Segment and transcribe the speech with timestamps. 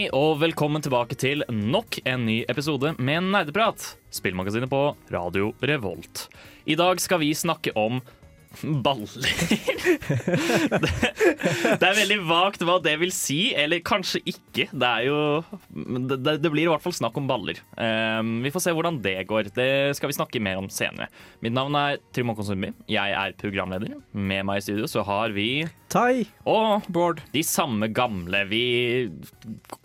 [0.00, 4.78] Hei og velkommen tilbake til nok en ny episode med Nerdeprat, spillmagasinet på
[5.12, 6.22] Radio Revolt.
[6.64, 7.98] I dag skal vi snakke om
[8.84, 9.28] baller.
[10.82, 10.90] det,
[11.80, 14.66] det er veldig vagt hva det vil si, eller kanskje ikke.
[14.72, 15.18] Det er jo
[15.70, 17.60] Det, det blir i hvert fall snakk om baller.
[17.76, 19.52] Um, vi får se hvordan det går.
[19.56, 21.10] Det skal vi snakke mer om senere.
[21.44, 22.72] Mitt navn er Trym Håkon Sundby.
[22.90, 23.96] Jeg er programleder.
[24.12, 26.24] Med meg i studio så har vi Tai.
[26.50, 27.22] Og Bård.
[27.34, 28.44] de samme gamle.
[28.50, 28.64] Vi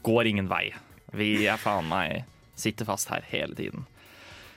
[0.05, 0.67] går ingen vei.
[1.15, 3.85] Vi er faen meg sitter fast her hele tiden.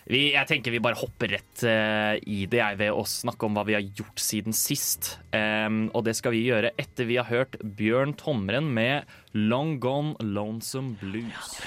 [0.08, 3.58] Vi, jeg tenker vi bare hopper rett uh, i det jeg ved å snakke om
[3.58, 5.18] hva vi har gjort siden sist.
[5.36, 9.04] Um, og det skal vi gjøre etter vi har hørt Bjørn Tomren med
[9.36, 11.60] 'Long Gone Lonesome Blues'.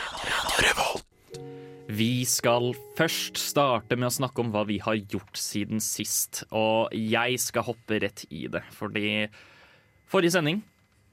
[1.91, 6.41] Vi skal først starte med å snakke om hva vi har gjort siden sist.
[6.49, 9.27] Og jeg skal hoppe rett i det, fordi
[10.09, 10.63] forrige sending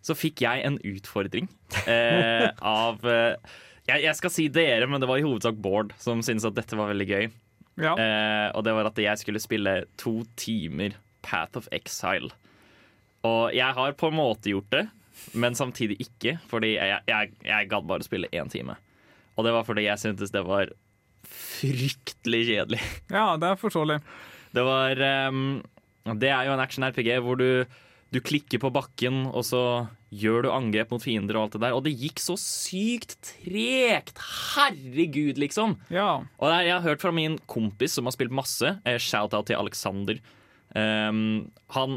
[0.01, 1.48] så fikk jeg en utfordring
[1.91, 2.48] eh,
[2.81, 3.35] av eh,
[3.89, 6.77] jeg, jeg skal si dere, men det var i hovedsak Bård som syntes at dette
[6.78, 7.28] var veldig gøy.
[7.78, 7.95] Ja.
[7.95, 12.30] Eh, og det var at jeg skulle spille to timer Path of Exile.
[13.27, 14.84] Og jeg har på en måte gjort det,
[15.34, 16.36] men samtidig ikke.
[16.50, 18.77] Fordi jeg, jeg, jeg gadd bare spille én time.
[19.39, 20.70] Og det var fordi jeg syntes det var
[21.28, 22.80] fryktelig kjedelig.
[23.14, 23.98] ja, det er forståelig.
[24.55, 25.61] Det var um,
[26.19, 27.64] Det er jo en action-RPG hvor du,
[28.14, 29.62] du klikker på bakken, og så
[30.09, 31.77] gjør du angrep mot fiender og alt det der.
[31.77, 34.17] Og det gikk så sykt tregt!
[34.55, 35.77] Herregud, liksom!
[35.92, 36.25] Ja.
[36.41, 40.23] Og jeg har hørt fra min kompis som har spilt masse, eh, shout-out til Alexander.
[40.77, 41.94] Ehm, han,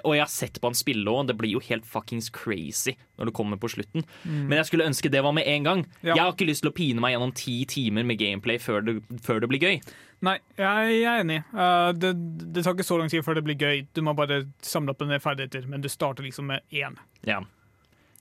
[0.00, 3.28] og jeg har sett på han spille òg, det blir jo helt fuckings crazy når
[3.28, 4.04] det kommer på slutten.
[4.24, 5.84] Men jeg skulle ønske det var med en gang.
[6.02, 6.14] Ja.
[6.14, 8.96] Jeg har ikke lyst til å pine meg gjennom ti timer med gameplay før det,
[9.24, 9.80] før det blir gøy.
[10.24, 11.40] Nei, jeg, jeg er enig.
[11.52, 12.14] Uh, det,
[12.54, 13.84] det tar ikke så lang tid før det blir gøy.
[13.92, 16.96] Du må bare samle opp en del ferdigheter, men du starter liksom med én.
[17.28, 17.42] Ja,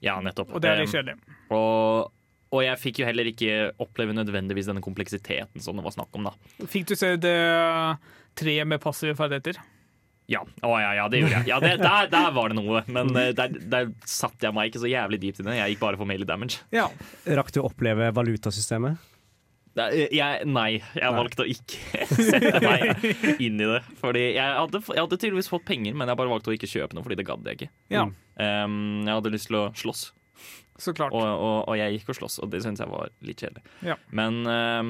[0.03, 0.51] ja nettopp.
[0.51, 1.15] Og det er litt kjedelig.
[1.47, 2.11] Um, Og,
[2.53, 6.27] og jeg fikk jo heller ikke oppleve nødvendigvis denne kompleksiteten som det var snakk om.
[6.29, 7.37] da Fikk du se det
[8.37, 9.61] treet med passive ferdigheter?
[10.31, 11.47] Ja, å, ja, ja det gjorde jeg.
[11.51, 12.83] Ja, det, der, der var det noe.
[12.87, 15.57] Men eh, der, der satte jeg meg ikke så jævlig dypt i det.
[15.59, 16.61] Jeg gikk bare for mail damage.
[16.73, 16.85] Ja.
[17.27, 19.09] Rakk du å oppleve valutasystemet?
[19.73, 23.05] Eh, Jeg, nei, jeg valgte å ikke sette meg
[23.41, 23.79] inn i det.
[23.99, 26.95] Fordi jeg hadde, jeg hadde tydeligvis fått penger, men jeg bare valgte å ikke kjøpe
[26.97, 27.71] noe fordi det gadd jeg ikke.
[27.95, 29.99] ja, Um, jeg hadde lyst til å slåss,
[30.81, 31.13] så klart.
[31.13, 33.61] og, og, og jeg gikk og slåss, og det syntes jeg var litt kjedelig.
[33.85, 33.93] Ja.
[34.09, 34.89] Men um,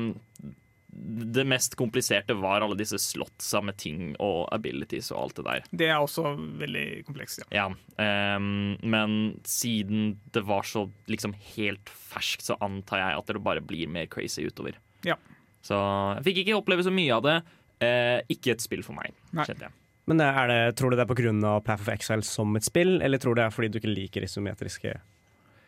[1.34, 5.68] det mest kompliserte var alle disse slottsa med ting og abilities og alt det der.
[5.84, 7.48] Det er også veldig komplekst, ja.
[7.64, 9.18] Ja, um, men
[9.48, 14.10] siden det var så liksom helt ferskt, så antar jeg at det bare blir mer
[14.12, 14.78] crazy utover.
[15.08, 15.18] Ja.
[15.64, 15.78] Så
[16.20, 17.38] jeg fikk ikke oppleve så mye av det.
[17.84, 19.76] Eh, ikke et spill for meg, kjente jeg.
[20.12, 21.54] Men er det, Tror du det er pga.
[21.64, 24.26] Path of Exile som et spill, eller tror du det er fordi du ikke liker
[24.28, 24.92] isometriske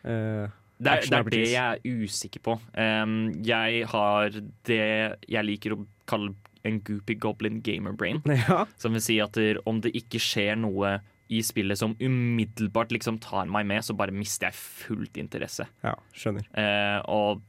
[0.04, 2.58] eh, Det er, det er det jeg er usikker på.
[2.76, 4.34] Um, jeg har
[4.68, 4.82] det
[5.24, 6.34] jeg liker å kalle
[6.66, 8.22] en goopy goblin gamer brain.
[8.46, 8.64] Ja.
[8.80, 10.98] Som vil si at der, om det ikke skjer noe
[11.32, 15.66] i spillet som umiddelbart liksom tar meg med, så bare mister jeg fullt interesse.
[15.82, 16.46] ja, skjønner.
[16.54, 17.42] Uh, og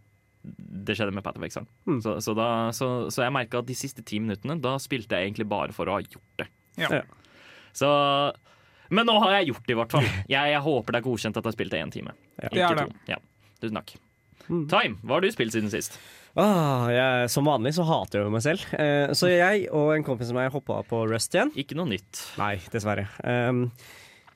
[0.88, 1.68] det skjedde med Path of Exile.
[1.90, 2.00] Mm.
[2.02, 5.28] Så, så, da, så, så jeg merka at de siste ti minuttene Da spilte jeg
[5.28, 6.48] egentlig bare for å ha gjort det.
[6.80, 7.02] Ja.
[7.02, 7.04] Ja.
[7.76, 7.90] Så
[8.90, 10.06] Men nå har jeg gjort det, i hvert fall.
[10.30, 12.14] Jeg, jeg håper det er godkjent at jeg spilt én time.
[12.42, 12.50] Ja.
[12.54, 12.86] Det er Ikke det.
[12.94, 13.12] to.
[13.12, 13.18] Ja.
[13.62, 13.94] Tusen takk.
[14.48, 14.62] Mm.
[14.72, 15.98] Time, hva har du spilt siden sist?
[16.38, 18.64] Ah, jeg, som vanlig så hater jeg jo meg selv.
[18.78, 21.52] Eh, så jeg og en kompis av meg hoppa på Rust igjen.
[21.58, 22.22] Ikke noe nytt.
[22.40, 23.08] Nei, dessverre.
[23.26, 23.64] Um,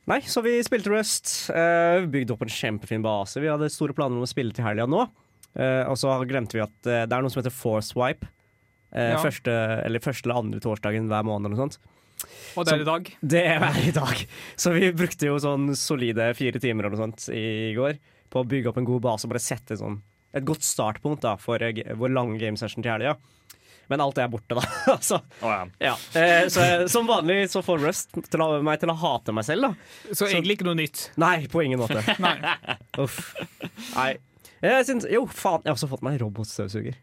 [0.09, 1.29] nei, så vi spilte Rust.
[1.53, 3.39] Uh, bygde opp en kjempefin base.
[3.39, 5.05] Vi hadde store planer om å spille til helga nå.
[5.53, 8.27] Uh, og så glemte vi at uh, det er noe som heter Force Wipe.
[8.91, 9.21] Eh, Ja.
[9.23, 9.53] første,
[9.85, 11.77] eller første eller andre torsdagen hver måned eller noe sånt.
[12.55, 13.11] Og det er i dag.
[13.21, 14.23] Det er i dag.
[14.59, 17.99] Så vi brukte jo sånn solide fire timer eller noe sånt i går
[18.31, 19.99] på å bygge opp en god base og bare sette sånn
[20.31, 23.17] et godt startpunkt da for hvor lang vår lange gamesession til helga.
[23.91, 24.61] Men alt det er borte, da.
[24.93, 25.65] altså, oh, ja.
[25.83, 25.95] ja.
[26.15, 29.43] eh, så jeg, som vanlig så får Rust til å, meg til å hate meg
[29.43, 30.13] selv, da.
[30.15, 31.09] Så egentlig ikke noe nytt.
[31.19, 31.99] Nei, på ingen måte.
[32.23, 32.37] Nei.
[33.03, 33.33] Uff.
[33.97, 34.13] Nei.
[34.63, 36.95] Jeg syns, jo, faen, jeg har også fått meg robotstøvsuger.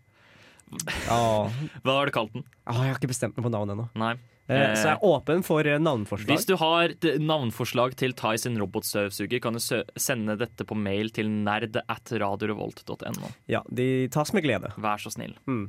[1.11, 1.61] Åh.
[1.85, 2.45] Hva har du kalt den?
[2.69, 3.87] Åh, jeg har ikke bestemt meg på navn ennå.
[3.99, 4.15] Nei.
[4.49, 6.31] Eh, så jeg er åpen for eh, navnforslag.
[6.33, 11.11] Hvis du har navnforslag til Tai sin robotstøvsuger, kan du sø sende dette på mail
[11.13, 13.29] til nerd at radiorevolt.no.
[13.53, 14.73] Ja, de tas med glede.
[14.81, 15.35] Vær så snill.
[15.45, 15.67] Mm.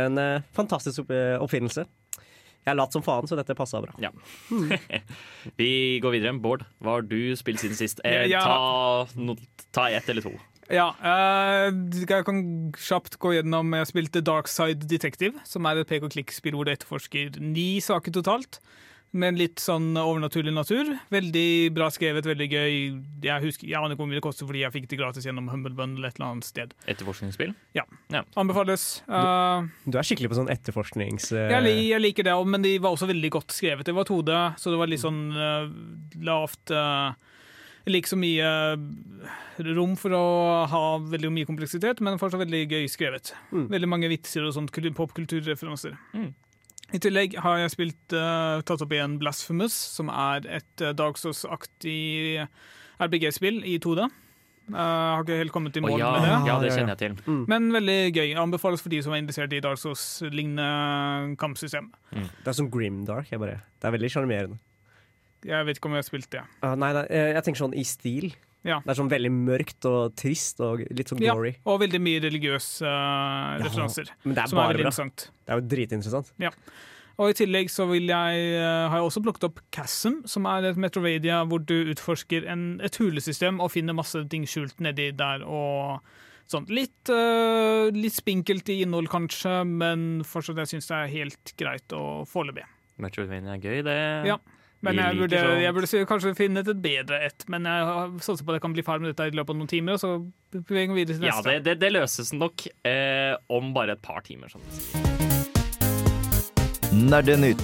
[0.00, 1.12] En eh, fantastisk opp
[1.44, 1.84] oppfinnelse.
[2.62, 3.92] Jeg er lat som faen, så dette passa bra.
[4.00, 4.12] Ja.
[5.58, 6.32] Vi går videre.
[6.38, 8.00] Bård, hva har du spilt siden sist?
[8.06, 8.42] Eh, Ja, ja.
[8.46, 9.34] ta, no,
[9.74, 10.32] ta ett eller to.
[10.70, 11.72] Ja, eh,
[12.06, 12.38] jeg kan
[12.78, 16.68] kjapt gå gjennom Jeg spilte Dark Side Detective, som er et pek og klikk-spill hvor
[16.68, 18.60] du etterforsker ni saker totalt.
[19.12, 20.88] Med en litt sånn overnaturlig natur.
[21.12, 22.76] Veldig bra skrevet, veldig gøy.
[23.26, 25.50] Jeg husker, jeg aner ikke hvor mye det koster fordi jeg fikk det gratis gjennom
[25.52, 26.72] Humble Bundle et eller annet sted.
[26.88, 27.52] Etterforskningsspill?
[28.40, 28.86] Anbefales.
[29.04, 31.28] Eh, Du er skikkelig på sånn etterforsknings...
[31.36, 33.84] eh, jeg, jeg liker det, men de var også veldig godt skrevet.
[33.84, 35.68] Det var 2D, så det var litt sånn uh,
[36.24, 37.12] lavt uh,
[37.82, 40.24] Jeg liker så mye eh, rom for å
[40.70, 43.34] ha veldig mye kompleksitet, men fortsatt veldig gøy skrevet.
[43.50, 43.66] Mm.
[43.72, 45.96] Veldig mange vitser og sånt kul- popkulturreferanser.
[46.14, 46.30] Mm.
[46.92, 51.16] I tillegg har jeg spilt, uh, tatt opp igjen Blasphemous, som er et uh, Dark
[51.16, 52.42] Souls-aktig
[53.00, 54.10] RPG-spill i 2D.
[54.72, 56.34] Eh, har ikke helt kommet i mål oh, ja, med det.
[56.46, 57.38] ja, det kjenner jeg til.
[57.50, 58.28] Men veldig gøy.
[58.38, 61.90] Anbefales for de som er interessert i Dark Souls-lignende kampsystem.
[62.12, 63.32] Det er som grimdark.
[63.32, 64.60] Jeg bare, det er veldig sjarmerende.
[65.48, 66.42] Jeg vet ikke om jeg har spilt det.
[66.62, 68.32] Ah, nei, nei, jeg tenker sånn i stil.
[68.62, 68.78] Ja.
[68.84, 71.56] Det er sånn veldig mørkt og trist og litt sånn glory.
[71.56, 74.12] Ja, og veldig mye religiøse uh, referanser.
[74.22, 74.92] Men det er Som er bare veldig bra.
[74.92, 75.24] interessant.
[75.42, 76.32] Det er jo dritinteressant.
[76.42, 76.52] Ja.
[77.20, 80.70] Og I tillegg så vil jeg, uh, har jeg også plukket opp Chasm, som er
[80.70, 85.42] et Metrovadia hvor du utforsker en, et hulesystem og finner masse ting skjult nedi der.
[85.42, 85.98] og
[86.50, 91.54] sånn Litt, uh, litt spinkelt i innhold, kanskje, men fortsatt jeg syns det er helt
[91.58, 92.68] greit og foreløpig.
[93.02, 94.00] Metroidvania er gøy, det.
[94.30, 94.38] Ja.
[94.82, 97.44] Men jeg burde, jeg burde kanskje finne et bedre et.
[97.52, 99.70] Men jeg satser på at jeg kan bli ferdig med dette i løpet av noen
[99.70, 100.10] timer, og så
[100.58, 101.52] beveger vi videre til Ja, neste.
[101.52, 104.50] det, det, det løses nok eh, om bare et par timer.
[104.50, 104.66] Sånn.
[107.06, 107.62] Nerdenytt.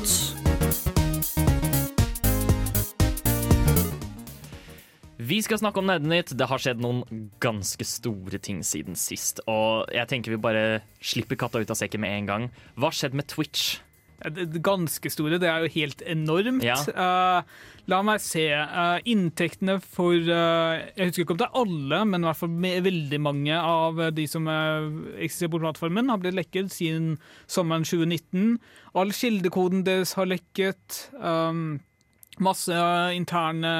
[5.19, 6.31] Vi skal snakke om Nerdenytt.
[6.39, 7.03] Det har skjedd noen
[7.43, 9.43] ganske store ting siden sist.
[9.51, 10.65] Og jeg tenker vi bare
[11.05, 12.47] slipper katta ut av sekken med en gang.
[12.79, 13.81] Hva har skjedd med Twitch?
[14.19, 15.39] Det ganske store.
[15.39, 16.65] Det er jo helt enormt.
[16.67, 16.75] Ja.
[16.91, 17.43] Uh,
[17.91, 18.49] la meg se.
[18.51, 22.55] Uh, inntektene for uh, Jeg husker ikke om det er alle, men i hvert fall
[22.67, 27.15] med veldig mange av de som eksisterer på plattformen, har blitt lekket siden
[27.47, 28.59] sommeren 2019.
[28.99, 31.05] All kildekoden deres har lekket.
[31.23, 31.79] Um,
[32.45, 32.75] Masse
[33.17, 33.73] interne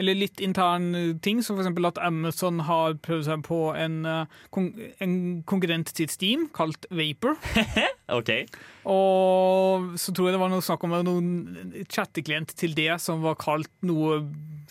[0.00, 1.72] Eller litt interne ting, som f.eks.
[1.88, 4.62] at Amazon har prøvd seg på en, eh,
[5.04, 5.16] en
[5.48, 7.36] konkurrent til Steam kalt Vapor.
[8.18, 8.32] OK.
[8.88, 11.30] Og så tror jeg det var noe snakk om noen
[11.92, 14.22] chatteklient til det som var kalt noe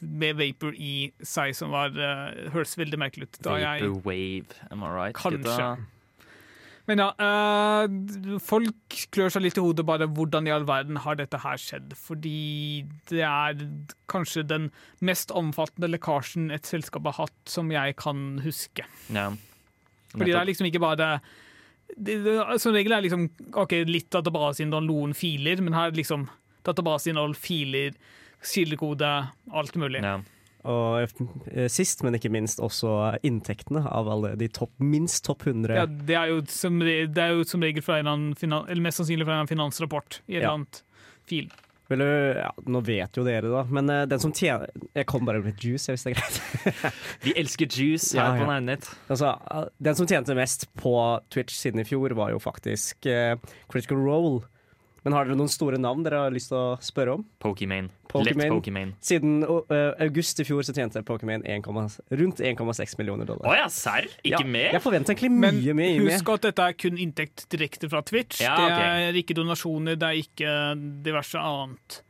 [0.01, 3.41] med Vapor i seg, som var, uh, høres veldig merkelig ut.
[3.45, 5.17] Da jeg, Vaporwave, am I right?
[5.17, 5.43] Kanskje.
[5.45, 6.00] gutta?
[6.89, 11.19] Men ja, øh, folk klør seg litt i hodet bare hvordan i all verden har
[11.19, 11.93] dette her skjedd.
[11.97, 13.61] Fordi det er
[14.11, 14.69] kanskje den
[15.05, 18.87] mest omfattende lekkasjen et selskap har hatt som jeg kan huske.
[19.13, 19.29] Ja.
[20.15, 20.97] Fordi det er liksom ikke bare
[21.95, 23.29] det, det, Som regel er det liksom
[23.61, 26.27] ok, litt database inneholder noen filer, men her er det liksom
[26.67, 27.97] database inneholder filer,
[28.41, 29.09] kildekode,
[29.51, 30.03] alt mulig.
[30.03, 30.19] ja.
[30.69, 31.07] Og
[31.51, 35.73] eh, sist, men ikke minst, også inntektene av alle de topp, minst topp 100.
[35.79, 38.85] Ja, det, er jo som, det er jo som regel fra en annen finan, eller
[38.85, 40.51] mest sannsynlig fra en annen finansrapport i et Ja.
[40.51, 40.83] eller annet
[41.29, 41.49] fil.
[41.91, 41.99] Vel,
[42.37, 45.59] ja, nå vet jo dere, da, men eh, den som tjener Jeg kom bare med
[45.59, 46.37] juice, hvis det er greit.
[47.25, 48.87] Vi elsker juice her Ja, på Nærnett.
[49.11, 50.93] Altså, eh, den som tjente mest på
[51.33, 53.35] Twitch siden i fjor, var jo faktisk uh,
[53.67, 54.45] Critical Role.
[55.01, 57.23] Men har dere noen store navn dere har lyst til å spørre om?
[57.41, 57.89] Pokimane.
[58.11, 58.49] Pokimane.
[58.53, 58.93] Pokimane.
[59.01, 59.63] Siden uh,
[60.03, 63.47] august i fjor så tjente Pokémon 1,- rundt 1,6 millioner dollar.
[63.49, 64.05] Å ja, serr?
[64.21, 64.75] Ikke Ja, mer?
[64.77, 66.11] Jeg forventer egentlig Men mye mye mer.
[66.13, 68.43] husk at dette er kun inntekt direkte fra Twitch.
[68.45, 68.77] Ja, Det
[69.09, 70.53] er ikke donasjoner, det er ikke
[71.07, 72.01] diverse annet.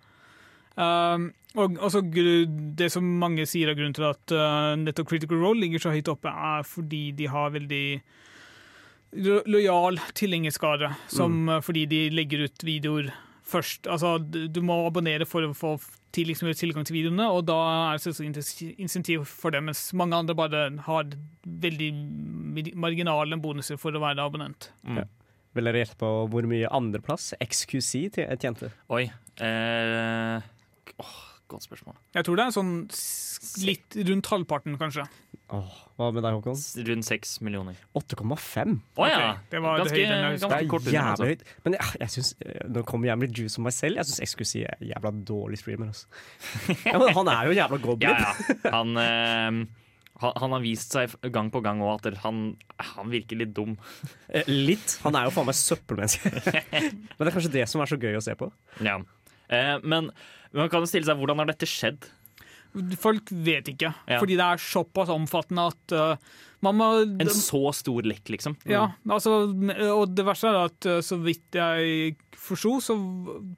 [0.76, 1.30] Um,
[1.60, 2.00] og også
[2.76, 6.08] Det som mange sier er grunnen til at uh, nettopp Critical Role ligger så høyt
[6.12, 7.86] oppe, er fordi de har veldig
[9.12, 10.94] lojal tilhengerskare.
[11.12, 13.12] Som uh, fordi de legger ut videoer
[13.52, 13.88] først.
[13.92, 15.76] Altså, du må abonnere for å få
[16.16, 17.58] tidligst liksom, tilgang til videoene, og da
[17.92, 21.10] er det selvsagt insentiv for det, mens mange andre bare har
[21.64, 21.90] veldig
[22.80, 24.70] marginale bonuser for å være abonnent.
[25.56, 27.94] Vil dere gjette på hvor mye andreplass XQC
[28.40, 28.72] tjente?
[28.92, 29.06] Oi.
[29.44, 30.50] Eh,
[31.04, 31.18] åh,
[31.52, 31.98] godt spørsmål.
[32.18, 32.74] Jeg tror det er sånn
[33.68, 35.06] litt rundt halvparten, kanskje.
[35.52, 36.60] Åh, hva med deg, Håkon?
[36.88, 37.80] Rundt seks millioner.
[38.00, 38.78] 8,5.
[38.96, 39.18] Å ja!
[39.34, 41.28] Ok, det var ganske, høyere enn jeg ganske kort jævlig Altså.
[41.28, 41.44] høyt.
[41.66, 44.00] Men jeg, jeg synes, eh, nå kommer jævlig juice om meg selv.
[44.00, 45.92] Jeg syns skulle si jævla dårlig streamer.
[45.92, 46.08] Altså.
[46.88, 48.16] ja, men han er jo jævla goblin.
[48.16, 48.74] Ja, ja.
[48.78, 49.60] Han, øh,
[50.24, 52.44] han, han har vist seg gang på gang òg at han,
[52.96, 53.76] han virker litt dum.
[54.32, 54.94] Eh, Litt.
[55.04, 56.30] Han er jo faen meg søppelmenneske.
[56.72, 58.48] men det er kanskje det som er så gøy å se på.
[58.88, 59.02] Ja.
[59.52, 60.08] Eh, men
[60.58, 62.10] man kan jo stille seg hvordan har dette skjedd?
[63.02, 64.20] Folk vet ikke, Ja.
[64.22, 66.16] fordi det er såpass omfattende at uh,
[66.64, 66.86] man må
[67.20, 68.56] En så stor lekk, liksom.
[68.70, 69.42] Ja, altså,
[69.92, 72.96] og det verste er at uh, så vidt jeg forsto, så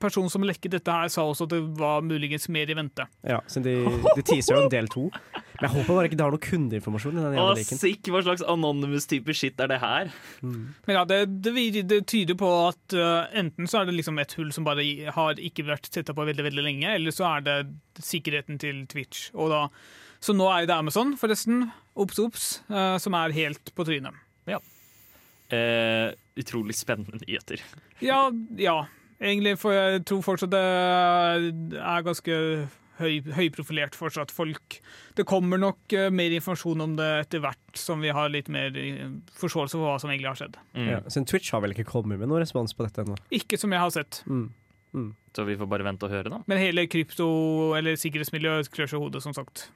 [0.02, 3.06] personen som lekket dette her, sa også at det var muligens mer i vente.
[3.22, 3.76] Ja, så de,
[4.16, 5.06] de teaser jo en del to.
[5.64, 7.16] Men jeg håper bare ikke det har noe kundeinformasjon.
[7.16, 7.80] i den jævla leken.
[7.80, 8.10] sikk!
[8.12, 10.12] Hva slags anonymous-type shit er det her?
[10.44, 14.36] Men ja, det, det, det tyder på at uh, enten så er det liksom et
[14.36, 14.84] hull som bare
[15.16, 17.58] har ikke vært tetta på veldig veldig lenge, eller så er det
[18.04, 19.30] sikkerheten til Twitch.
[19.32, 19.64] Og da,
[20.20, 24.20] så nå er det Amazon, forresten, obs obs, uh, som er helt på trynet.
[25.54, 27.62] Eh, utrolig spennende nyheter.
[28.02, 28.86] Ja, ja,
[29.22, 32.38] egentlig, for jeg tror fortsatt det er ganske
[33.00, 34.32] høy, høyprofilert fortsatt.
[34.34, 34.80] Folk
[35.18, 38.76] Det kommer nok eh, mer informasjon om det etter hvert som vi har litt mer
[38.80, 39.06] eh,
[39.40, 40.60] forståelse for hva som egentlig har skjedd.
[40.76, 40.90] Mm.
[40.92, 43.18] Ja, så Twitch har vel ikke kommet med noen respons på dette ennå.
[43.34, 44.24] Ikke som jeg har sett.
[44.28, 44.50] Mm.
[45.34, 46.44] Så vi får bare vente og høre, da.
[46.46, 49.68] Men hele krypto- eller sikkerhetsmiljøet klør seg i hodet, som sagt.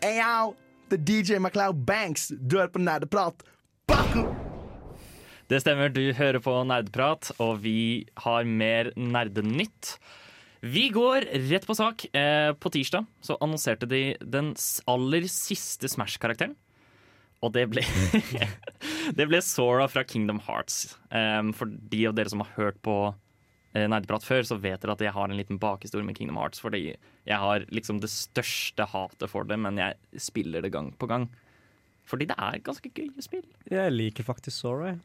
[0.00, 0.52] Hey yo,
[0.90, 2.30] det er DJ MacLeod Banks.
[2.38, 3.42] Du hører på Nerdeprat.
[3.90, 4.22] Baku!
[5.50, 9.96] Det stemmer, du hører på Nerdprat, og vi har mer nerdenytt.
[10.60, 12.04] Vi går rett på sak.
[12.14, 14.52] Eh, på tirsdag så annonserte de den
[14.90, 16.56] aller siste Smash-karakteren.
[17.40, 17.80] Og det ble
[19.16, 20.98] Det ble Sora fra Kingdom Hearts.
[21.08, 22.96] Eh, for de av dere som har hørt på
[23.72, 26.60] eh, Nerdeprat før, så vet dere at jeg har en liten bakhistorie med Kingdom Hearts.
[26.60, 31.08] Fordi jeg har liksom det største hatet for det, men jeg spiller det gang på
[31.08, 31.30] gang.
[32.10, 33.46] Fordi det er ganske gøye spill.
[33.70, 34.98] Jeg liker faktisk Sora.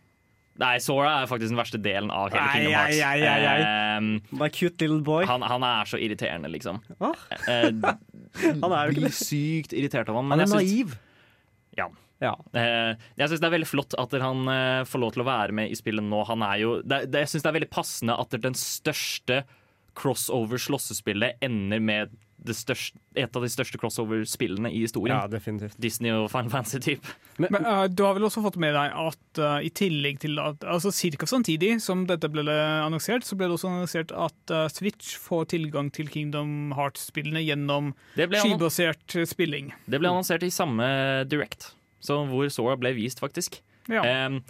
[0.61, 2.99] Nei, Sora er faktisk den verste delen av hele Kingdom Hearts.
[3.03, 3.97] ai, ai, ai, ai.
[3.97, 4.09] Ehm,
[4.39, 5.25] My cute little boy.
[5.27, 6.79] han, han er så irriterende, liksom.
[7.03, 7.15] Ah.
[8.35, 10.31] Han er jo ikke blir sykt irritert av ham.
[10.33, 10.91] Han er naiv.
[10.91, 10.97] Synes.
[11.79, 11.85] Ja.
[12.23, 12.33] Ja.
[12.55, 15.55] Uh, jeg syns det er veldig flott at han uh, får lov til å være
[15.55, 16.19] med i spillet nå.
[16.27, 19.41] Han er jo, det, det, jeg syns det er veldig passende at den største
[19.95, 25.15] crossover-slåssespillet ender med det største, et av de største crossover-spillene i historien.
[25.17, 25.77] ja, definitivt.
[25.81, 27.15] Disney og Final Fantasy-type.
[27.41, 30.63] Men eh, du har vel også fått med deg at uh, i tillegg til at
[30.63, 35.15] altså Cirka samtidig som dette ble annonsert, så ble det også annonsert at uh, Switch
[35.21, 39.73] får tilgang til Kingdom Hearts-spillene gjennom eh, spilling.
[39.85, 40.85] det ble annonsert i samme
[41.31, 41.71] Direct,
[42.03, 43.61] så hvor Sora ble vist, faktisk.
[43.91, 44.05] Ja.
[44.27, 44.41] Um,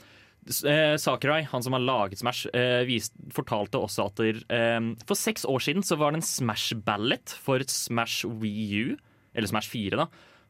[0.46, 2.86] Sakurai, han som har laget Smash, eh,
[3.34, 4.22] fortalte også at
[4.54, 8.96] em, for seks år siden så var det en Smash Ballot for Smash Wii U,
[9.34, 10.06] eller Smash 4, da,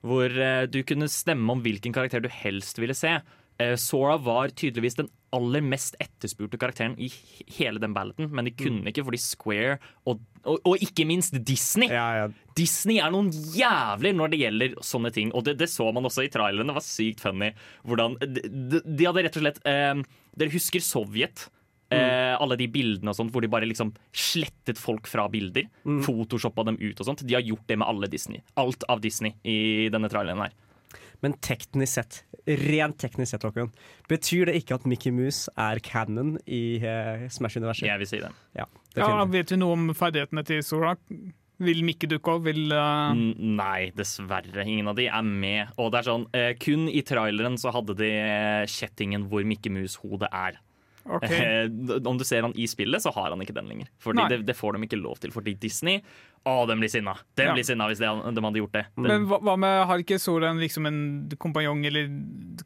[0.05, 3.17] hvor eh, du kunne stemme om hvilken karakter du helst ville se.
[3.61, 7.07] Eh, Sora var tydeligvis den aller mest etterspurte karakteren i
[7.57, 11.89] hele den balleten men de kunne ikke fordi Square, og, og, og ikke minst Disney,
[11.91, 12.25] Ja, ja.
[12.55, 15.31] Disney er noen jævler når det gjelder sånne ting.
[15.35, 16.67] Og det, det så man også i traileren.
[16.71, 17.49] Det var sykt funny.
[17.87, 18.43] Hvordan, de,
[18.75, 20.03] de- de hadde rett og slett eh,
[20.39, 21.47] Dere husker Sovjet?
[21.95, 25.67] Eh, alle de bildene og sånt hvor de bare liksom slettet folk fra bilder.
[26.03, 27.23] Photoshoppa dem ut og sånt.
[27.27, 28.39] De har gjort det med alle Disney.
[28.59, 30.55] Alt av Disney i denne traileren her.
[31.23, 33.71] Men teknisk sett, rent teknisk sett, Håkon,
[34.11, 37.87] betyr det ikke at Mickey Mouse er canon i uh, Smash-universet?
[37.89, 38.31] Jeg vil si det.
[38.57, 40.95] Ja, Ja, vet du noe om ferdighetene til Sora?
[41.65, 42.45] Vil Mikke dukke opp?
[42.49, 43.15] Vil uh...
[43.15, 44.65] Nei, dessverre.
[44.65, 45.71] Ingen av de er med.
[45.79, 48.11] Og det er sånn, uh, Kun i traileren så hadde de
[48.71, 50.59] kjettingen hvor Mickey Mouse-hodet er.
[51.05, 51.25] OK.
[51.29, 51.67] Eh,
[52.05, 53.89] Om du ser han i spillet, så har han ikke den lenger.
[54.01, 55.33] Fordi det, det får de ikke lov til.
[55.35, 55.99] Fordi Disney
[56.45, 57.13] Å, de blir sinna!
[57.37, 57.53] De Ja.
[57.53, 58.83] blir sinna hvis de, de hadde gjort det.
[58.95, 60.99] Den, Men hva, hva med, har ikke Sora en, liksom en
[61.41, 62.09] kompanjong eller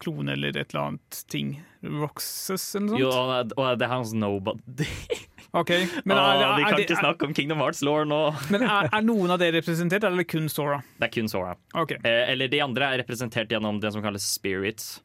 [0.04, 1.54] klone eller et eller annet ting?
[1.84, 3.54] Roxas eller noe sånt?
[3.56, 4.88] Jo, og det er hans nobody.
[5.60, 5.72] OK.
[6.04, 8.20] Men, er, er, vi er, kan er, ikke snakke om Kingdom Hearts law nå.
[8.54, 10.82] men er, noen av dere representert, eller er det kun Sora?
[11.00, 11.56] Det er kun Sora.
[11.80, 11.96] OK.
[12.04, 14.98] Eh, eller de andre er representert gjennom det som kalles spirits.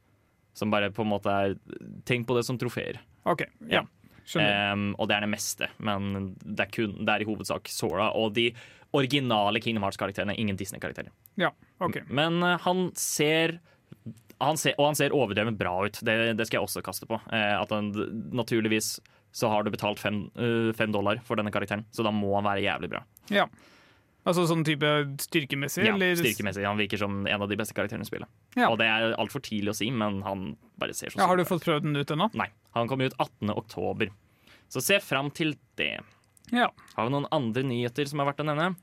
[0.54, 1.56] Som bare på en måte er
[2.06, 3.00] Tenk på det som trofeer.
[3.24, 3.84] Ok, Ja.
[4.24, 8.06] Um, og det er det meste, men det er, kun, det er i hovedsak Sora
[8.16, 8.46] og de
[8.96, 10.32] originale Kingdom Hearts-karakterene.
[10.40, 11.10] Ingen Disney-karakterer.
[11.36, 11.50] Ja,
[11.84, 11.98] OK.
[12.08, 13.58] Men uh, han ser
[14.40, 16.00] han ser, og han ser overdrevet bra ut.
[16.04, 17.18] Det, det skal jeg også kaste på.
[17.32, 17.92] Eh, at han,
[18.34, 18.96] naturligvis
[19.34, 22.46] så har du betalt fem, uh, fem dollar for denne karakteren, så da må han
[22.46, 23.00] være jævlig bra.
[23.34, 23.48] Ja.
[24.24, 24.90] Altså sånn type
[25.20, 25.84] styrkemessig?
[25.84, 26.14] Ja, eller?
[26.16, 26.64] Styrkemessig.
[26.64, 28.30] Han virker som en av de beste karakterene i spillet.
[28.56, 28.70] Ja.
[28.70, 31.44] Og det er altfor tidlig å si, men han bare ser så Ja, har du
[31.48, 32.30] fått prøvd den ut ennå?
[32.38, 32.48] Nei.
[32.74, 33.50] Han kommer ut 18.
[33.54, 34.10] oktober.
[34.68, 35.98] Så se fram til det.
[36.52, 36.70] Ja.
[36.96, 38.74] Har vi noen andre nyheter som er verdt å nevne?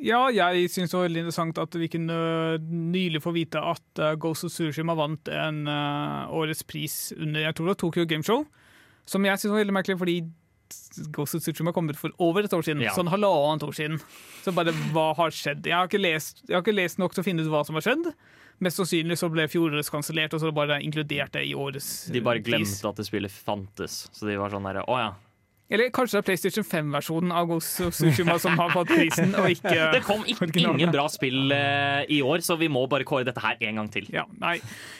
[0.00, 2.16] Ja, jeg syns det var veldig interessant at vi kunne
[2.64, 7.56] nylig få vite at uh, Ghost of Tsushima vant en uh, årets pris under jeg
[7.56, 8.46] tror det var Tokyo Game Show.
[9.08, 10.16] Som jeg syns var veldig merkelig, fordi
[11.12, 12.84] Ghost of Tsushima kom ut for over et år siden.
[12.86, 12.94] Ja.
[12.96, 14.00] Sånn halvannet år siden.
[14.44, 15.68] Så bare, hva har skjedd?
[15.68, 17.76] Jeg har, ikke lest, jeg har ikke lest nok til å finne ut hva som
[17.76, 18.12] har skjedd.
[18.60, 22.42] Mest sannsynlig så ble fjorårets kansellert, og så bare inkludert det i årets De bare
[22.42, 22.50] pris.
[22.52, 24.02] glemte at det spillet fantes.
[24.12, 25.10] Så de var sånn derre Å ja.
[25.70, 29.46] Eller kanskje det er PlayStation 5-versjonen av Ghost of Tsushima som har fått prisen, og
[29.52, 33.28] ikke Det kom ikke, ingen bra spill eh, i år, så vi må bare kåre
[33.28, 34.08] dette her en gang til.
[34.10, 34.56] Ja, nei.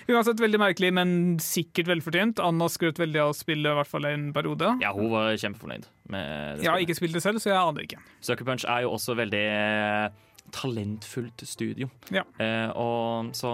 [0.06, 1.10] Uansett veldig merkelig, men
[1.42, 2.38] sikkert velfortjent.
[2.44, 4.76] Anna skrøt veldig av spillet, i hvert fall en periode.
[4.84, 7.90] Ja, hun var kjempefornøyd med det Jeg har ikke spilt det selv, så jeg aner
[7.90, 7.98] ikke.
[8.22, 10.06] Sucker Punch er jo også veldig eh,
[10.54, 11.88] talentfullt studio.
[12.14, 12.24] Ja.
[12.38, 13.52] Eh, og så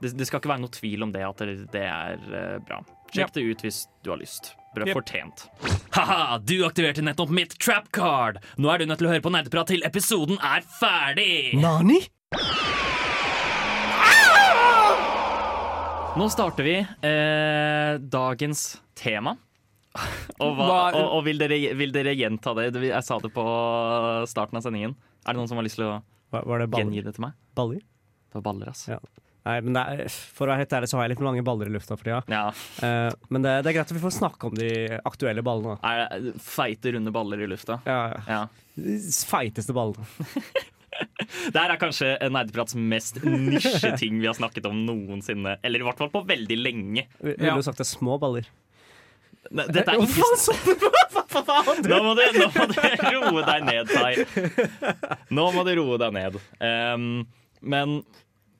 [0.00, 2.80] det, det skal ikke være noe tvil om det at det, det er eh, bra.
[3.10, 4.52] Sjekk det ut hvis du har lyst.
[4.74, 4.94] Bra Yep.
[5.00, 5.40] fortjent.
[5.96, 8.38] Ha-ha, du aktiverte nettopp mitt trap card.
[8.56, 11.56] Nå er du nødt til å høre på nerdeprat til episoden er ferdig.
[11.58, 11.98] Nani?
[16.18, 16.74] Nå starter vi
[17.06, 18.62] eh, dagens
[18.98, 19.36] tema.
[20.40, 22.68] Og, hva, Hva- og, og vil, dere, vil dere gjenta det?
[22.82, 23.44] Jeg sa det på
[24.30, 24.96] starten av sendingen.
[25.26, 25.96] Er det noen som har lyst til å
[26.32, 27.32] Var, det gjengi det til meg?
[27.58, 27.80] baller?
[28.30, 28.92] Det var baller, altså.
[28.94, 29.00] Ja.
[29.48, 31.66] Nei, men det er, For å være helt ærlig så har jeg litt mange baller
[31.66, 32.20] i lufta for tida.
[32.28, 32.50] Ja.
[32.84, 34.68] Uh, men det, det er greit at vi får snakke om de
[35.08, 35.78] aktuelle ballene.
[35.82, 37.80] Er det feite, runde baller i lufta?
[37.88, 38.42] Ja, Ja.
[39.26, 40.04] Feiteste ballene.
[40.90, 45.54] Det her er kanskje Nerdeprats mest nisjeting vi har snakket om noensinne.
[45.64, 47.06] Eller i hvert fall på veldig lenge.
[47.22, 47.54] Vi- Ja.
[47.54, 48.44] Ville du sagt det er små baller?
[49.50, 51.84] Ne- Dette er ikke Hva faen?
[51.86, 52.78] Nå må, du, nå må du
[53.14, 55.14] roe deg ned, Tai.
[55.30, 56.38] Nå må du roe deg ned.
[56.58, 57.04] Um,
[57.60, 58.00] men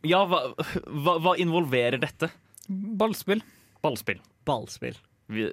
[0.06, 0.44] ja, hva,
[0.86, 2.30] hva, hva involverer dette?
[2.70, 3.42] Ballspill.
[3.82, 4.20] Ballspill.
[4.48, 4.98] Ballspill.
[5.30, 5.44] Vi,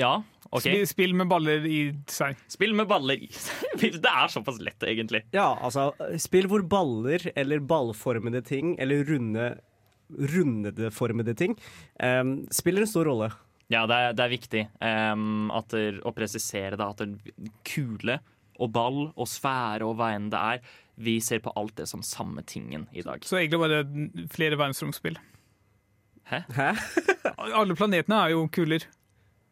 [0.00, 0.14] ja,
[0.50, 0.62] OK.
[0.64, 2.38] Spill, spill med baller i seg.
[2.50, 3.28] Spill med baller i
[3.80, 5.24] Det er såpass lett, egentlig.
[5.36, 5.90] Ja, altså
[6.20, 9.52] Spill hvor baller eller ballformede ting eller runde
[10.10, 11.52] rundeformede ting
[12.02, 13.28] um, spiller en stor rolle.
[13.70, 17.36] Ja, det er, det er viktig um, at der, å presisere da, at det,
[17.66, 18.18] kule
[18.60, 22.02] og ball og sfære og hva enn det er, vi ser på alt det som
[22.04, 23.22] samme tingen i dag.
[23.24, 25.16] Så egentlig var det flere verdensromspill.
[26.28, 26.42] Hæ?
[26.56, 26.72] Hæ?
[27.62, 28.84] Alle planetene er jo kuler.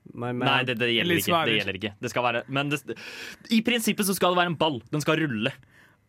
[0.09, 1.95] Nei, det, det, gjelder ikke, det gjelder ikke.
[2.01, 2.81] Det skal være, men det,
[3.55, 4.79] i prinsippet så skal det være en ball.
[4.93, 5.53] Den skal rulle.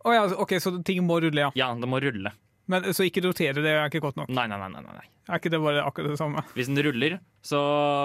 [0.07, 1.49] Å ja, ok, Så ting må rulle, ja.
[1.59, 2.31] Ja, det må rulle.
[2.69, 4.29] Men Så ikke rotere, det er ikke godt nok.
[4.29, 4.69] Nei, nei, nei.
[4.75, 5.05] nei, nei.
[5.29, 6.41] Er ikke det bare akkurat det samme?
[6.57, 7.59] Hvis den ruller, så,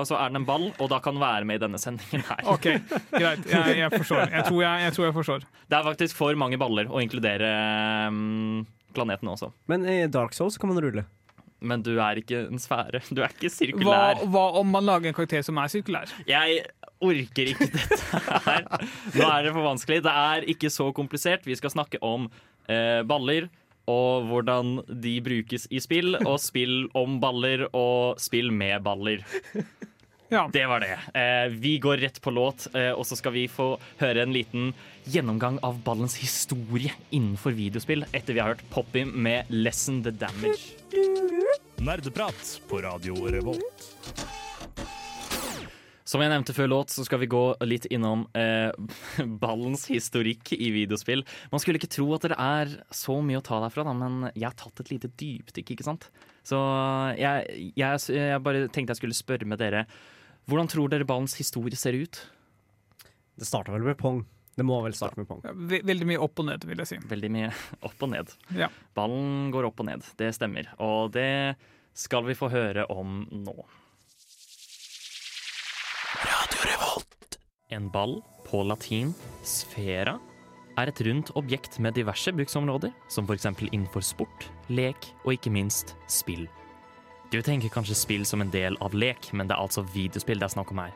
[0.09, 2.42] så er den en ball, og da kan den være med i denne sendingen her.
[2.52, 2.68] OK,
[3.14, 3.47] greit.
[3.54, 4.26] Jeg, jeg forstår.
[4.33, 5.47] Jeg tror jeg, jeg tror jeg forstår.
[5.73, 7.48] Det er faktisk for mange baller å inkludere
[8.12, 8.64] um,
[8.96, 9.50] planeten også.
[9.72, 11.07] Men i Dark Souls kan man rulle.
[11.64, 13.00] Men du er ikke en sfære.
[13.09, 14.24] Du er ikke Hva, sirkulær.
[14.29, 16.12] hva om man lager en karakter som er sirkulær?
[16.29, 16.61] Jeg
[17.05, 18.66] orker ikke dette her.
[19.16, 20.03] Nå er det for vanskelig.
[20.05, 21.48] Det er ikke så komplisert.
[21.48, 22.29] Vi skal snakke om
[22.68, 23.48] eh, baller
[23.90, 29.25] og hvordan de brukes i spill, og spill om baller og spill med baller.
[30.33, 30.49] Ja.
[30.53, 30.97] Det var det.
[31.20, 34.73] Eh, vi går rett på låt, eh, og så skal vi få høre en liten
[35.05, 40.73] gjennomgang av ballens historie innenfor videospill etter vi har hørt Poppy med 'Lesson the Damage'.
[41.79, 44.43] Nerdeprat på Radio Revolt.
[46.05, 48.69] Som jeg nevnte før låt, så skal vi gå litt innom eh,
[49.45, 51.25] ballens historikk i videospill.
[51.53, 54.45] Man skulle ikke tro at det er så mye å ta derfra, da, men jeg
[54.51, 56.11] har tatt et lite dypdykk, ikke sant?
[56.45, 56.61] Så
[57.17, 59.87] jeg, jeg, jeg bare tenkte jeg skulle spørre med dere.
[60.45, 62.21] Hvordan tror dere ballens historie ser ut?
[63.40, 64.21] Det starta vel med pong.
[64.55, 65.40] Det må vel starte med pong.
[65.71, 66.99] Ve veldig mye opp og ned, vil jeg si.
[67.11, 67.49] Veldig mye
[67.88, 68.35] opp og ned.
[68.55, 68.69] Ja.
[68.95, 70.69] Ballen går opp og ned, det stemmer.
[70.85, 71.57] Og det
[71.97, 73.57] skal vi få høre om nå.
[77.74, 79.10] En ball, på latin
[79.42, 80.18] sfera,
[80.78, 83.48] er et rundt objekt med diverse bruksområder, som f.eks.
[83.70, 86.46] innenfor sport, lek og ikke minst spill.
[87.32, 90.46] Du tenker kanskje spill som en del av lek, men det er altså videospill det
[90.46, 90.94] er snakk om her.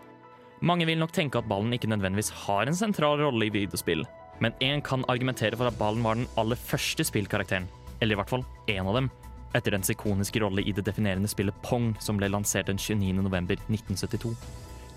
[0.62, 4.04] Mange vil nok tenke at ballen ikke nødvendigvis har en sentral rolle i videospill,
[4.42, 7.66] men én kan argumentere for at ballen var den aller første spillkarakteren,
[7.98, 9.10] eller i hvert fall én av dem,
[9.56, 14.34] etter dens ikoniske rolle i det definerende spillet Pong, som ble lansert den 29.11.1972.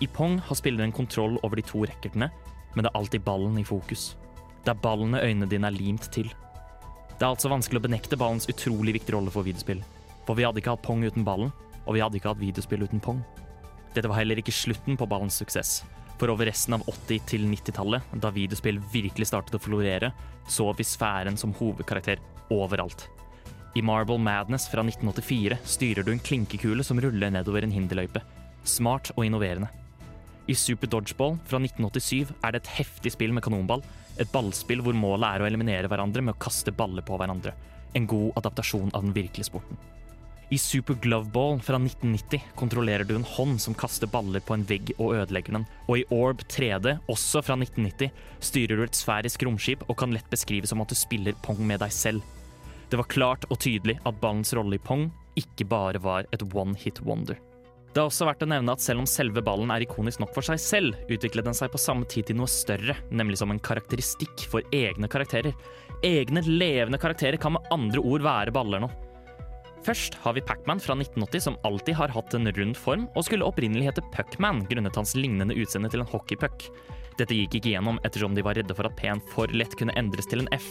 [0.02, 2.26] I Pong har spilleren kontroll over de to racketene,
[2.74, 4.16] men det er alltid ballen i fokus.
[4.64, 6.30] Det er ballene øynene dine er limt til.
[7.12, 9.82] Det er altså vanskelig å benekte ballens utrolig viktige rolle for videospill.
[10.26, 11.52] For vi hadde ikke hatt Pong uten ballen,
[11.86, 13.20] og vi hadde ikke hatt videospill uten Pong.
[13.94, 15.82] Dette var heller ikke slutten på ballens suksess.
[16.18, 20.10] For over resten av 80- til 90-tallet, da videospill virkelig startet å florere,
[20.50, 23.06] så vi sfæren som hovedkarakter overalt.
[23.78, 28.24] I Marble Madness fra 1984 styrer du en klinkekule som ruller nedover en hinderløype.
[28.66, 29.70] Smart og innoverende.
[30.50, 33.84] I Super Dodgeball fra 1987 er det et heftig spill med kanonball.
[34.18, 37.54] Et ballspill hvor målet er å eliminere hverandre med å kaste baller på hverandre.
[37.94, 39.78] En god adaptasjon av den virkelige sporten.
[40.52, 44.90] I Super Gloveball fra 1990 kontrollerer du en hånd som kaster baller på en vegg
[44.98, 45.64] og ødelegger den.
[45.86, 48.10] Og i Orb 3D, også fra 1990,
[48.42, 51.80] styrer du et sfærisk romskip og kan lett beskrives som at du spiller pong med
[51.80, 52.26] deg selv.
[52.90, 55.06] Det var klart og tydelig at ballens rolle i pong
[55.40, 57.38] ikke bare var et one hit wonder.
[57.92, 60.46] Det er også verdt å nevne at selv om selve ballen er ikonisk nok for
[60.46, 64.46] seg selv, utviklet den seg på samme tid til noe større, nemlig som en karakteristikk
[64.48, 65.52] for egne karakterer.
[66.02, 68.88] Egne levende karakterer kan med andre ord være baller nå.
[69.84, 73.44] Først har vi Pacman fra 1980 som alltid har hatt en rund form, og skulle
[73.44, 76.68] opprinnelig hete Puckman grunnet hans lignende utseende til en hockeypuck.
[77.18, 80.30] Dette gikk ikke gjennom ettersom de var redde for at P-en for lett kunne endres
[80.30, 80.70] til en F.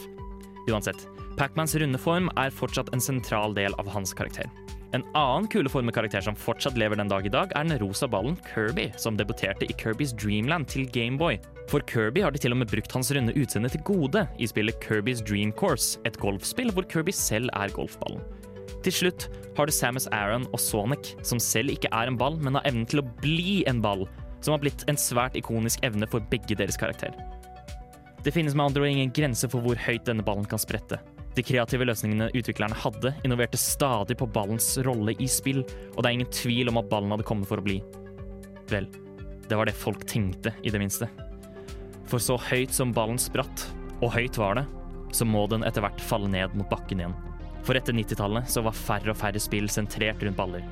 [0.72, 1.06] Uansett,
[1.38, 4.48] Pacmans runde form er fortsatt en sentral del av hans karakter.
[4.92, 8.36] En annen kuleformet karakter som fortsatt lever den dag i dag, er den rosa ballen
[8.44, 11.38] Kirby, som debuterte i Kirbys Dreamland til Gameboy.
[11.72, 14.82] For Kirby har de til og med brukt hans runde utseende til gode i spillet
[14.84, 18.20] Kirbys Dream Course, et golfspill hvor Kirby selv er golfballen.
[18.84, 22.60] Til slutt har du Samus Aron og Sonic, som selv ikke er en ball, men
[22.60, 24.04] har evnen til å bli en ball,
[24.44, 27.16] som har blitt en svært ikonisk evne for begge deres karakter.
[28.26, 31.00] Det finnes med andre ord ingen grense for hvor høyt denne ballen kan sprette.
[31.32, 35.62] De kreative løsningene utviklerne hadde, innoverte stadig på ballens rolle i spill,
[35.96, 37.80] og det er ingen tvil om at ballen hadde kommet for å bli.
[38.72, 38.90] Vel,
[39.48, 41.08] det var det folk tenkte, i det minste.
[42.12, 43.70] For så høyt som ballen spratt,
[44.02, 44.66] og høyt var det,
[45.16, 47.16] så må den etter hvert falle ned mot bakken igjen.
[47.64, 50.66] For etter 90-tallet så var færre og færre spill sentrert rundt baller.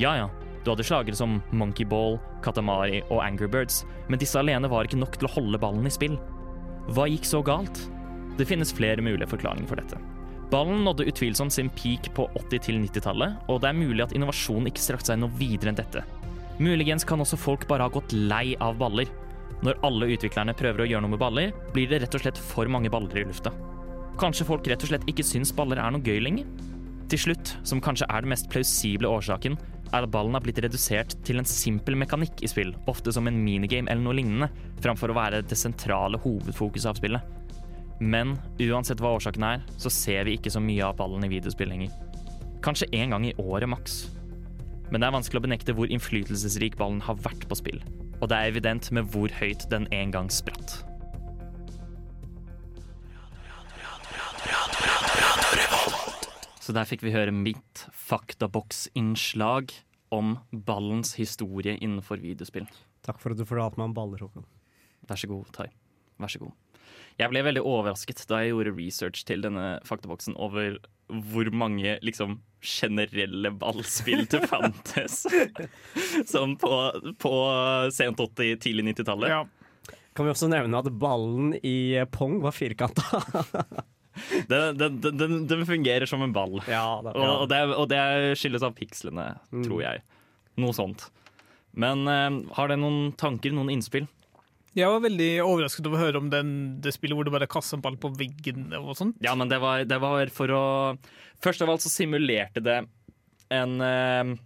[0.00, 0.28] Ja ja,
[0.64, 5.00] du hadde slagere som Monkey Ball, Katamari og Angry Birds, men disse alene var ikke
[5.00, 6.18] nok til å holde ballen i spill.
[6.92, 7.86] Hva gikk så galt?
[8.36, 9.98] Det finnes flere mulige forklaringer for dette.
[10.50, 14.70] Ballen nådde utvilsomt sin peak på 80- til 90-tallet, og det er mulig at innovasjonen
[14.70, 16.04] ikke strakte seg noe videre enn dette.
[16.62, 19.10] Muligens kan også folk bare ha gått lei av baller.
[19.66, 22.70] Når alle utviklerne prøver å gjøre noe med baller, blir det rett og slett for
[22.70, 23.52] mange baller i lufta.
[24.20, 26.46] Kanskje folk rett og slett ikke syns baller er noe gøy lenger?
[27.10, 29.58] Til slutt, som kanskje er den mest plausible årsaken,
[29.92, 33.42] er at ballen har blitt redusert til en simpel mekanikk i spill, ofte som en
[33.42, 34.48] minigame eller noe lignende,
[34.82, 37.34] framfor å være det sentrale hovedfokuset av spillet.
[38.00, 41.70] Men uansett hva årsaken er, så ser vi ikke så mye av ballen i videospill
[41.72, 41.94] lenger.
[42.64, 44.04] Kanskje én gang i året maks.
[44.90, 47.80] Men det er vanskelig å benekte hvor innflytelsesrik ballen har vært på spill.
[48.20, 50.82] Og det er evident med hvor høyt den en gang spratt.
[56.60, 59.70] Så der fikk vi høre mitt faktaboksinnslag
[60.10, 62.66] om ballens historie innenfor videospill.
[63.06, 64.46] Takk for at du fortalte meg om baller, Håkon.
[65.06, 65.68] Vær så god, Tai.
[66.22, 66.52] Vær så god.
[67.16, 70.76] Jeg ble veldig overrasket da jeg gjorde research til denne faktaboksen over
[71.08, 75.22] hvor mange liksom generelle ballspill det fantes.
[76.28, 76.72] Sånn på,
[77.22, 77.32] på
[77.94, 79.30] sent 80-, tidlig 90-tallet.
[79.32, 79.44] Ja.
[80.16, 81.76] Kan vi også nevne at ballen i
[82.12, 83.22] Pong var firkanta?
[84.48, 86.54] Den, den, den, den, fungerer som en ball.
[86.64, 87.98] ja, da, Og, og, det, og det
[88.40, 89.66] skyldes av pikslene, Mm.
[89.66, 90.00] tror jeg.
[90.56, 91.04] Noe sånt.
[91.76, 94.06] Men eh, har det noen tanker, noen innspill?
[94.76, 96.50] Jeg var veldig overrasket over å høre om den,
[96.84, 99.16] det spillet hvor du bare kaster en ball på veggen og sånt.
[99.24, 100.64] Ja, men det var, det var for å
[101.40, 102.78] Først av alt så simulerte det
[103.52, 104.36] en, eh,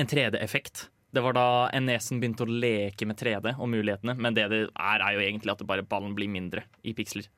[0.00, 0.86] en 3D-effekt.
[1.16, 1.46] Det var da
[1.80, 5.52] NES-en begynte å leke med 3D og mulighetene, men det det er, er jo egentlig
[5.54, 7.28] at det bare ballen blir mindre i piksler.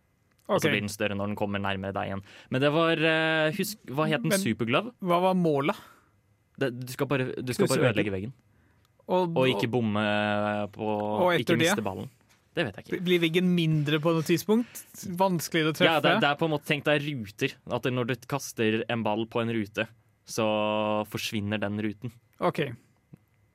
[0.48, 2.22] Og så blir den større når den kommer nærmere deg igjen.
[2.50, 4.32] Men det var eh, Husk, hva het den?
[4.32, 4.94] Men- Superglove?
[5.04, 5.76] Hva var målet?
[6.58, 8.32] Det, du skal bare, du skal bare ødelegge veggen.
[9.09, 10.03] Og, Og ikke bomme
[10.75, 11.62] på Og Ikke det?
[11.64, 12.11] miste ballen.
[12.59, 12.99] Det vet jeg ikke.
[13.07, 14.81] Blir veggen mindre på noe tidspunkt?
[15.21, 15.92] Vanskeligere å treffe?
[15.94, 17.55] Ja, det, det er på en måte tenkt deg ruter.
[17.71, 19.87] At når du kaster en ball på en rute,
[20.29, 20.47] så
[21.09, 22.12] forsvinner den ruten.
[22.42, 22.64] OK.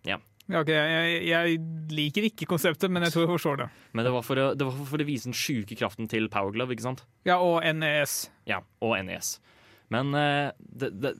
[0.07, 0.17] Ja.
[0.43, 1.59] Okay, ok, jeg, jeg
[1.95, 3.67] liker ikke konseptet, men jeg tror jeg forstår det.
[3.95, 6.51] Men det var for å, det var for å vise den sjuke kraften til Power
[6.55, 7.03] Glove, ikke sant?
[7.27, 8.17] Ja, og NES.
[8.49, 9.37] Ja, og NES.
[9.93, 11.11] Men eh, det, det,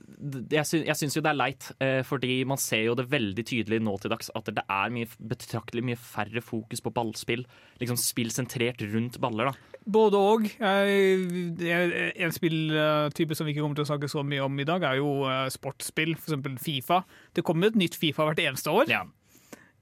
[0.56, 3.78] jeg, syns, syns jo det er leit, eh, fordi man ser jo det veldig tydelig
[3.86, 7.44] nå til dags at det er mye, betraktelig mye færre fokus på ballspill.
[7.82, 9.80] Liksom spill sentrert rundt baller, da.
[9.84, 10.16] Både
[10.58, 14.82] jeg- En spilltype som vi ikke kommer til å snakke så mye om i dag,
[14.82, 16.58] er jo eh, sportsspill, f.eks.
[16.64, 17.02] Fifa.
[17.34, 19.04] Det kommer et nytt Fifa hvert eneste år, Ja.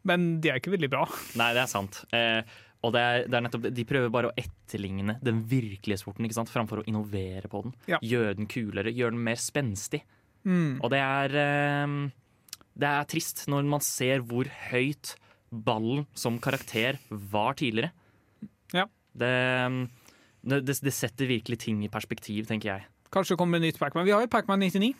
[0.04, 1.06] men de er ikke veldig bra.
[1.38, 2.04] Nei, det er sant.
[2.12, 2.42] Eh,
[2.82, 6.38] og det er, det er nettopp, De prøver bare å etterligne den virkelige sporten ikke
[6.40, 6.50] sant?
[6.52, 7.76] framfor å innovere på den.
[7.90, 8.00] Ja.
[8.02, 10.02] Gjøre den kulere, gjøre den mer spenstig.
[10.42, 10.80] Mm.
[10.82, 11.92] Og det er eh,
[12.74, 15.14] Det er trist når man ser hvor høyt
[15.52, 17.92] ballen som karakter var tidligere.
[18.72, 18.86] Ja.
[19.12, 19.32] Det,
[20.42, 22.88] det, det, det setter virkelig ting i perspektiv, tenker jeg.
[23.12, 24.08] Kanskje det kommer nytt Pacman.
[24.08, 24.94] Vi har jo Pacman 99.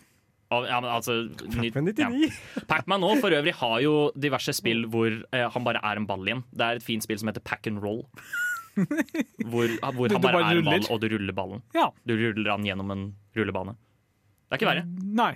[0.68, 1.18] Ja, men altså,
[1.54, 1.98] Men 99.
[2.02, 2.64] Ja.
[2.70, 6.26] Pac-Man nå for øvrig har jo diverse spill hvor eh, han bare er en ball
[6.26, 6.42] igjen.
[6.52, 8.04] Det er et fint spill som heter Pack and Roll.
[8.76, 11.64] hvor hvor han bare, bare er en ball, og du ruller ballen.
[11.76, 11.90] Ja.
[12.08, 13.76] Du ruller han gjennom en rullebane.
[13.76, 14.84] Det er ikke verre.
[15.22, 15.32] Nei.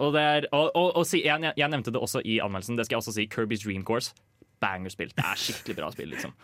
[0.00, 2.78] Og, det er, og, og, og jeg, jeg nevnte det også i anmeldelsen.
[2.78, 3.26] Det skal jeg også si.
[3.30, 4.14] Kirby's Dream Course.
[4.60, 5.12] Bangerspill.
[5.16, 6.34] Det er skikkelig bra spill, liksom.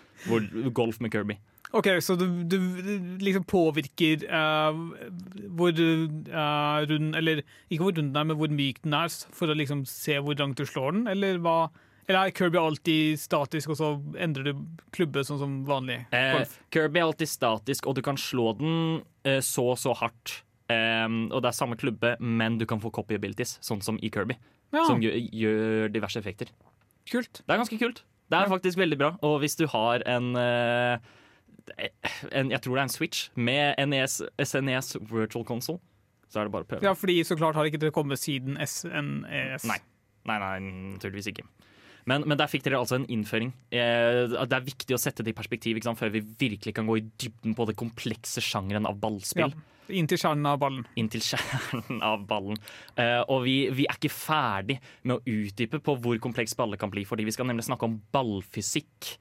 [0.76, 1.38] Golf med Kirby.
[1.74, 2.58] OK, så du, du
[3.20, 4.76] liksom påvirker uh,
[5.58, 9.50] hvor uh, rund Eller ikke hvor rund den er, men hvor myk den er, for
[9.50, 11.58] å liksom se hvor langt du slår den, eller hva?
[12.06, 13.88] Eller er Kirby alltid statisk, og så
[14.22, 14.60] endrer du
[14.94, 16.44] klubbe sånn som vanlig Eh.
[16.70, 18.76] Kirby er alltid statisk, og du kan slå den
[19.26, 20.42] eh, så så hardt.
[20.70, 24.10] Um, og det er samme klubbe, men du kan få copy abilities, sånn som i
[24.10, 24.38] Kirby.
[24.74, 26.50] Ja, Som gjør, gjør diverse effekter.
[27.12, 27.42] Kult.
[27.42, 28.02] Det er ganske kult.
[28.26, 29.10] Det er faktisk veldig bra.
[29.26, 30.98] Og hvis du har en, eh,
[32.32, 35.78] en Jeg tror det er en Switch med NES, SNES Virtual Console,
[36.28, 36.82] så er det bare å prøve.
[36.82, 39.66] Ja, fordi så klart har ikke det kommet siden SNES.
[39.66, 39.78] Nei.
[40.26, 40.58] Nei, nei,
[40.96, 41.46] naturligvis ikke.
[42.06, 43.48] Men, men der fikk dere altså en innføring.
[43.74, 46.86] Eh, det er viktig å sette det i perspektiv ikke sant, før vi virkelig kan
[46.86, 49.56] gå i dybden på det komplekse sjangeren av Ja, ballspill.
[49.90, 50.84] inntil kjernen av ballen.
[50.98, 52.60] Inntil kjernen av ballen.
[52.94, 56.90] Eh, og vi, vi er ikke ferdig med å utdype på hvor kompleks baller kan
[56.94, 59.16] bli, fordi vi skal nemlig snakke om ballfysikk.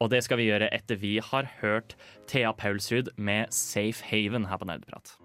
[0.00, 1.96] Og det skal vi gjøre etter vi har hørt
[2.30, 5.16] Thea Paulsrud med Safe Haven her på Nerdeprat.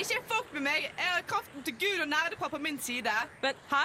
[0.00, 0.86] Ikke fuck med meg!
[0.86, 3.12] Jeg har kraften til Gud og nerdepar på min side.
[3.42, 3.82] Men hæ?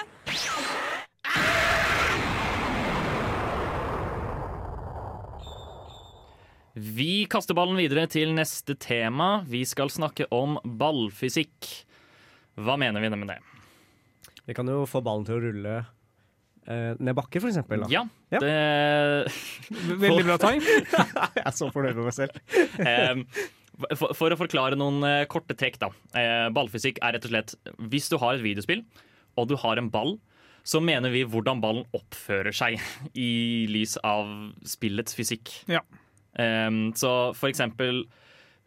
[6.75, 9.39] Vi kaster ballen videre til neste tema.
[9.47, 11.69] Vi skal snakke om ballfysikk.
[12.59, 13.37] Hva mener vi med det?
[14.45, 17.85] Vi kan jo få ballen til å rulle eh, ned bakke, for eksempel.
[17.85, 17.91] Da.
[17.93, 18.03] Ja,
[18.35, 18.41] Ja.
[18.43, 19.31] det
[20.03, 20.61] Veldig bra tegn.
[21.39, 22.35] Jeg er så fornøyd med meg selv.
[22.85, 25.89] Eh, for, for å forklare noen eh, korte trekk, da.
[26.15, 27.55] Eh, ballfysikk er rett og slett
[27.91, 28.83] Hvis du har et videospill,
[29.35, 30.13] og du har en ball,
[30.65, 32.81] så mener vi hvordan ballen oppfører seg
[33.27, 34.29] i lys av
[34.67, 35.53] spillets fysikk.
[35.71, 35.83] Ja.
[36.35, 38.03] Um, så for eksempel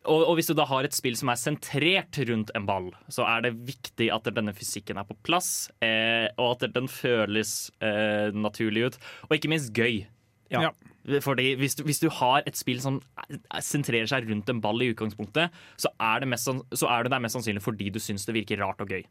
[0.09, 3.27] og, og hvis du da har et spill som er sentrert rundt en ball, så
[3.29, 8.31] er det viktig at denne fysikken er på plass, eh, og at den føles eh,
[8.33, 10.07] naturlig ut, og ikke minst gøy.
[10.55, 10.69] Ja.
[10.69, 10.73] Ja.
[11.25, 14.83] Fordi hvis du, hvis du har et spill som er- sentrerer seg rundt en ball
[14.83, 18.27] i utgangspunktet, så er det, mest, så er det der mest sannsynlig fordi du syns
[18.27, 19.05] det virker rart og gøy.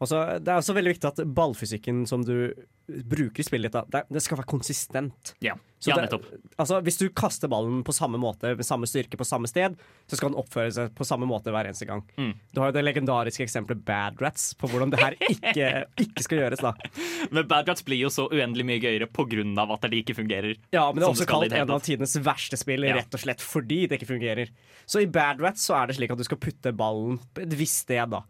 [0.00, 2.52] Også, det er også veldig viktig at ballfysikken som du
[2.88, 5.34] bruker i spillet ditt, det, det skal være konsistent.
[5.44, 6.24] Ja, Så ja det- nettopp.
[6.58, 9.76] Altså, hvis du kaster ballen på samme måte, med samme styrke på samme sted,
[10.08, 12.02] så skal den oppføre seg på samme måte hver eneste gang.
[12.16, 12.32] Mm.
[12.54, 15.68] Du har jo det legendariske eksempelet Bad Rats på hvordan det her ikke,
[16.00, 16.64] ikke skal gjøres.
[16.64, 16.72] da.
[17.30, 19.68] Men Bad Rats blir jo så uendelig mye gøyere pga.
[19.74, 20.56] at det ikke fungerer.
[20.72, 22.96] Ja, men det er også kalt en av tidenes verste spill, Ja.
[23.00, 24.50] rett og slett fordi det ikke fungerer.
[24.86, 27.54] Så i Bad Rats så er det slik at du skal putte ballen på et
[27.58, 28.22] visst sted, da.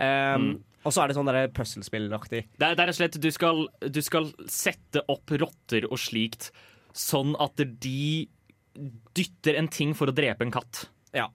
[0.00, 0.58] Um, Mm.
[0.86, 2.46] Og så er det sånn der puzzlespillaktig.
[2.56, 6.50] Det er, rett og slett du skal, du skal sette opp rotter og slikt
[6.96, 8.28] sånn at de
[9.14, 10.86] dytter en ting for å drepe en katt.
[11.12, 11.26] Ja.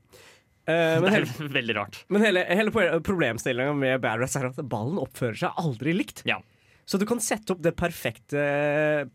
[0.66, 2.00] Uh, men Det hele, er veldig rart.
[2.10, 2.72] men hele, hele
[3.06, 6.24] problemstillinga med Bad Rats er at ballen oppfører seg aldri likt.
[6.26, 6.40] Ja.
[6.86, 8.42] Så du kan sette opp det perfekte,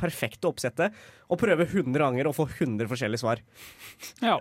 [0.01, 0.97] perfekte oppsettet
[1.31, 3.43] og prøve 100 ganger og få 100 forskjellige svar.
[4.25, 4.41] Ja.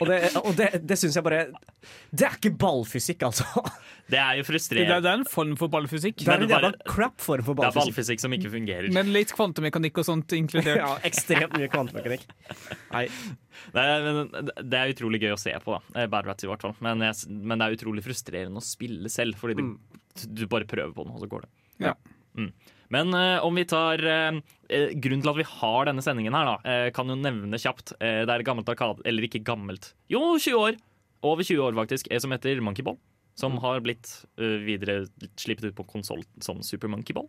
[0.00, 1.40] Og det, og det, det syns jeg bare
[2.14, 3.44] Det er ikke ballfysikk, altså.
[4.10, 4.96] Det er jo er, frustrerende.
[5.04, 6.22] det er en form for ballfysikk.
[6.22, 7.74] Det er en bare- jævla crap form for ballfysikk.
[7.74, 8.22] Det er ballfysikk.
[8.22, 8.88] som ikke fungerer.
[8.96, 10.80] Men litt kvantemekanikk og sånt inkludert.
[10.80, 12.24] Ja, ekstremt mye kvantemekanikk.
[12.94, 13.04] Nei.
[13.74, 16.02] Det er, men det er utrolig gøy å se på, da.
[16.02, 16.76] Eh, Bad Rats i hvert fall.
[16.80, 20.94] Men, jeg, men det er utrolig frustrerende å spille selv, fordi det, du bare prøver
[20.96, 21.52] på den, og så går det.
[21.80, 21.94] Ja.
[22.38, 22.52] Mm.
[22.90, 24.38] Men eh, om vi tar eh,
[24.68, 27.94] eh, Grunnen til at vi har denne sendingen her, da, eh, kan jo nevne kjapt.
[28.02, 29.04] Eh, det er gammelt arkade...
[29.06, 29.92] Eller ikke gammelt.
[30.10, 30.80] Jo, 20 år!
[31.26, 32.10] Over 20 år, faktisk.
[32.10, 32.98] Er som heter Monkey Ball.
[33.38, 35.04] Som har blitt eh, videre
[35.38, 37.28] slippet ut på konsoll som Super Monkey Ball.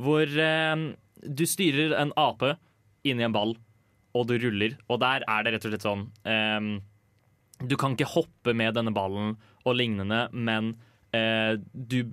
[0.00, 0.86] Hvor eh,
[1.26, 2.54] du styrer en ape
[3.08, 3.56] inni en ball,
[4.14, 4.78] og du ruller.
[4.86, 6.70] Og der er det rett og slett sånn eh,
[7.66, 10.76] Du kan ikke hoppe med denne ballen og lignende, men
[11.16, 12.04] eh, du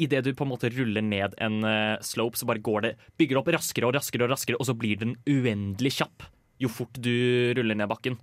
[0.00, 3.40] Idet du på en måte ruller ned en eh, slope, så bare går det bygger
[3.40, 6.28] opp raskere og raskere, og raskere, og så blir den uendelig kjapp
[6.60, 7.12] jo fort du
[7.56, 8.18] ruller ned bakken.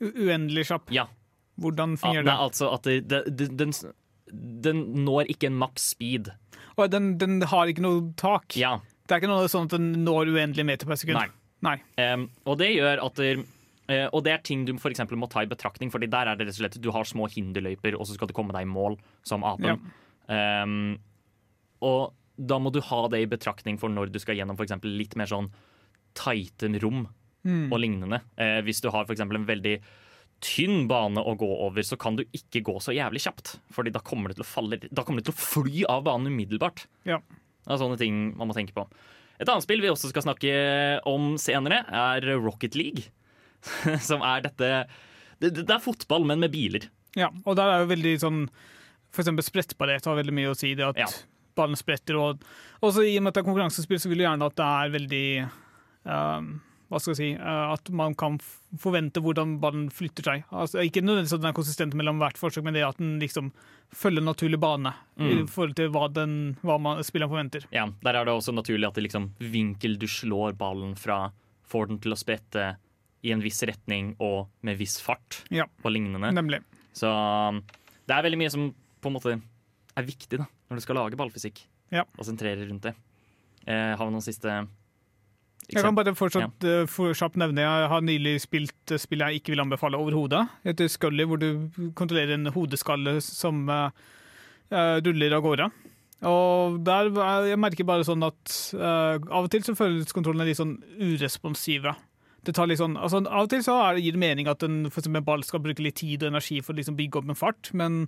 [0.00, 0.88] U uendelig kjapp.
[0.94, 1.08] Ja,
[1.60, 2.38] Hvordan fungerer det det?
[2.46, 3.74] altså at det, det, det, den,
[4.64, 6.32] den når ikke en maks speed.
[6.78, 8.56] Og den, den har ikke noe tak.
[8.56, 11.20] Ja, Det er ikke noe sånn at den når uendelig meter per sekund.
[11.20, 11.28] Nei.
[11.60, 11.76] Nei.
[12.00, 13.32] Um, og det gjør at det,
[13.90, 16.46] uh, og det er ting du for må ta i betraktning, Fordi der er det
[16.48, 18.96] rett og slett du har små hinderløyper, og så skal du komme deg i mål
[19.22, 19.74] som apen.
[19.74, 19.76] Ja.
[20.30, 20.74] Em,
[21.82, 24.94] og da må du ha det i betraktning for når du skal gjennom for eksempel
[24.96, 25.50] litt mer sånn
[26.16, 27.08] tighte rom
[27.40, 27.72] Mm.
[27.72, 28.18] og lignende.
[28.36, 29.78] Eh, hvis du har for eksempel en veldig
[30.44, 33.54] tynn bane å gå over, så kan du ikke gå så jævlig kjapt.
[33.72, 36.28] Fordi da kommer du til å falle Da kommer du til å fly av banen
[36.28, 36.84] umiddelbart.
[37.08, 37.16] Ja.
[37.64, 38.84] Det er sånne ting man må tenke på.
[39.40, 43.08] Et annet spill vi også skal snakke om senere, er Rocket League.
[44.08, 44.86] Som er dette
[45.40, 46.90] det, det er fotball, men med biler.
[47.16, 48.42] Ja, og der er jo veldig sånn
[49.10, 50.74] For eksempel sprettbarhet har veldig mye å si.
[50.74, 51.06] Det at Ja.
[51.56, 52.16] ballen spretter.
[52.16, 52.42] Og
[52.82, 54.90] også i og med at det er konkurransespill, så vil du gjerne at det er
[54.98, 55.50] veldig
[56.06, 58.38] um, hva skal jeg si, uh, at man kan
[58.82, 60.44] forvente hvordan ballen flytter seg.
[60.50, 63.52] Altså, ikke nødvendigvis at den er konsistent mellom hvert forsøk, men det at den liksom
[63.94, 65.46] følger naturlig bane i Mm.
[65.48, 67.64] forhold til hva, den, hva man, spilleren forventer.
[67.72, 71.30] Ja, Der er det også naturlig at det liksom vinkel du slår ballen fra,
[71.68, 72.76] får den til å sprette
[73.22, 75.64] i en viss retning og med viss fart Ja.
[75.84, 76.32] og lignende.
[76.32, 76.62] Nemlig.
[76.92, 77.62] Så um,
[78.08, 79.36] det er veldig mye som på en måte
[79.98, 81.64] er viktig da, når du skal lage ballfysikk.
[81.90, 82.04] Ja.
[82.18, 82.94] Og sentrere rundt det.
[83.66, 84.52] Eh, har vi noen siste
[85.70, 86.84] Jeg kan bare fortsatt ja.
[86.88, 90.46] for kjapt nevne Jeg har nylig spilt eh, spill jeg ikke vil anbefale overhodet.
[90.64, 93.90] Et Scully, hvor du kontrollerer en hodeskalle som eh,
[94.70, 95.70] eh, ruller av gårde.
[96.30, 97.08] Og der
[97.48, 101.94] Jeg merker bare sånn at eh, av og til så føles kontrollene litt sånn uresponsive.
[102.44, 104.86] Det tar litt sånn, altså Av og til så det, gir det mening at en,
[104.92, 107.36] for en ball skal bruke litt tid og energi for å liksom bygge opp en
[107.36, 108.06] fart, men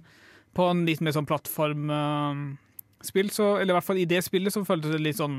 [0.57, 4.65] på en litt mer sånn plattformspill, så, eller i hvert fall i det spillet, så
[4.69, 5.37] føltes det litt sånn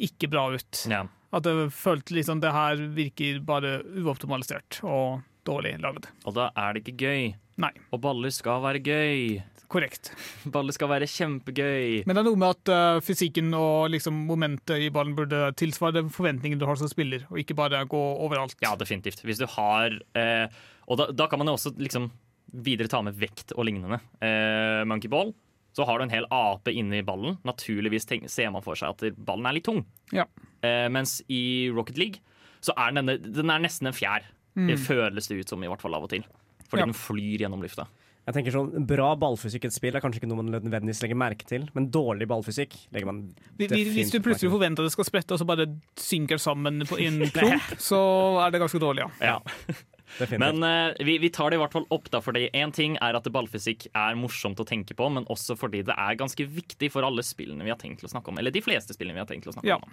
[0.00, 0.84] ikke bra ut.
[0.90, 1.04] Ja.
[1.34, 6.08] At det føltes litt sånn det her virker bare uoptimalisert og dårlig lagd.
[6.26, 7.32] Og da er det ikke gøy.
[7.60, 7.72] Nei.
[7.92, 9.40] Og baller skal være gøy.
[9.70, 10.10] Korrekt.
[10.54, 12.00] Baller skal være kjempegøy.
[12.08, 16.02] Men det er noe med at uh, fysikken og liksom momentet i ballen burde tilsvare
[16.10, 18.56] forventningene du har som spiller, og ikke bare gå overalt.
[18.64, 19.22] Ja, definitivt.
[19.22, 22.10] Hvis du har uh, Og da, da kan man jo også liksom
[22.52, 24.00] videre ta med vekt og lignende.
[24.20, 25.32] Eh, monkeyball.
[25.72, 27.36] Så har du en hel ape inni ballen.
[27.46, 29.84] Naturligvis tenk, ser man for seg at ballen er litt tung.
[30.12, 30.24] Ja.
[30.66, 32.18] Eh, mens i Rocket League
[32.60, 34.26] så er den, denne, den er nesten en fjær.
[34.58, 36.24] Det føles det ut som, i hvert fall av og til.
[36.68, 36.86] Fordi Ja.
[36.90, 37.86] den flyr gjennom lufta.
[38.26, 41.16] Jeg tenker sånn, Bra ballfysikk i et spill er kanskje ikke noe man nødvendigvis legger
[41.16, 44.92] merke til, men dårlig ballfysikk legger man Hvis- Hvis hvis du plutselig forventer at det
[44.92, 49.06] skal sprette, og så bare synker sammen på en klump, så er det ganske dårlig,
[49.20, 49.38] ja.
[49.38, 49.38] Ja.
[50.40, 53.16] Men uh, vi, vi tar det i hvert fall opp, da, fordi én ting er
[53.18, 57.06] at ballfysikk er morsomt å tenke på, men også fordi det er ganske viktig for
[57.06, 58.40] alle spillene vi har tenkt å snakke om.
[58.42, 59.80] Eller de fleste spillene vi har tenkt å snakke Ja.
[59.80, 59.90] om.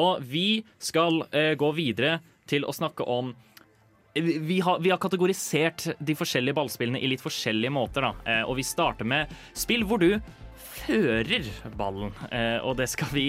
[0.00, 3.34] Og vi skal uh, gå videre til å snakke om
[4.14, 8.02] vi vi har, vi har kategorisert de forskjellige ballspillene i litt forskjellige måter.
[8.02, 8.14] Da.
[8.26, 10.16] Eh, og vi starter med spill hvor du
[10.58, 11.46] fører
[11.78, 12.10] ballen.
[12.32, 13.26] Eh, og det skal vi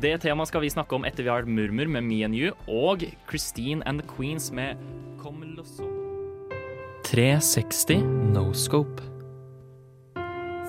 [0.00, 3.04] det temaet skal vi snakke om etter vi har Murmur med Me and You og
[3.28, 4.80] Christine and the Queens med
[5.20, 5.84] Come Losso.
[7.04, 8.02] 360
[8.32, 9.02] No Scope.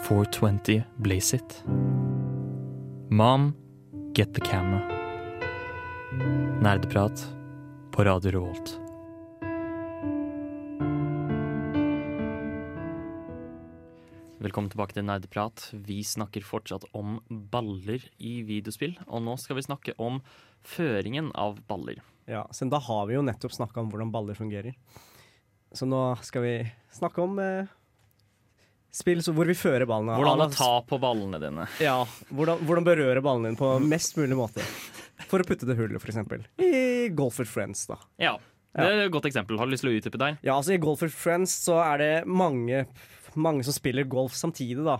[0.03, 1.63] 420 Blaze It.
[3.09, 3.53] Mom,
[4.13, 4.81] Get the Camera.
[6.62, 7.27] Nerdeprat
[7.91, 8.83] på Radio Revolt.
[14.43, 15.69] Velkommen tilbake til Nerdeprat.
[15.88, 17.13] Vi snakker fortsatt om
[17.53, 20.17] baller i videospill, og nå skal vi snakke om
[20.67, 22.01] føringen av baller.
[22.27, 24.75] Ja, så da har vi jo nettopp snakka om hvordan baller fungerer.
[25.71, 26.53] Så nå skal vi
[26.91, 27.71] snakke om eh,
[28.91, 30.19] spill så hvor vi fører ballene.
[30.19, 31.69] Hvordan å ta på ballene dine.
[31.79, 34.65] Ja, hvordan, hvordan berøre ballene dine på mest mulig måte.
[35.29, 36.43] For å putte det hullet, eksempel.
[36.60, 38.01] I Golf with Friends, da.
[38.19, 38.36] Ja,
[38.73, 39.56] det er et godt eksempel.
[39.62, 40.39] Har du lyst til å utdype der?
[40.41, 42.88] Ja, altså I Golf with Friends så er det mange,
[43.36, 45.00] mange som spiller golf samtidig, da.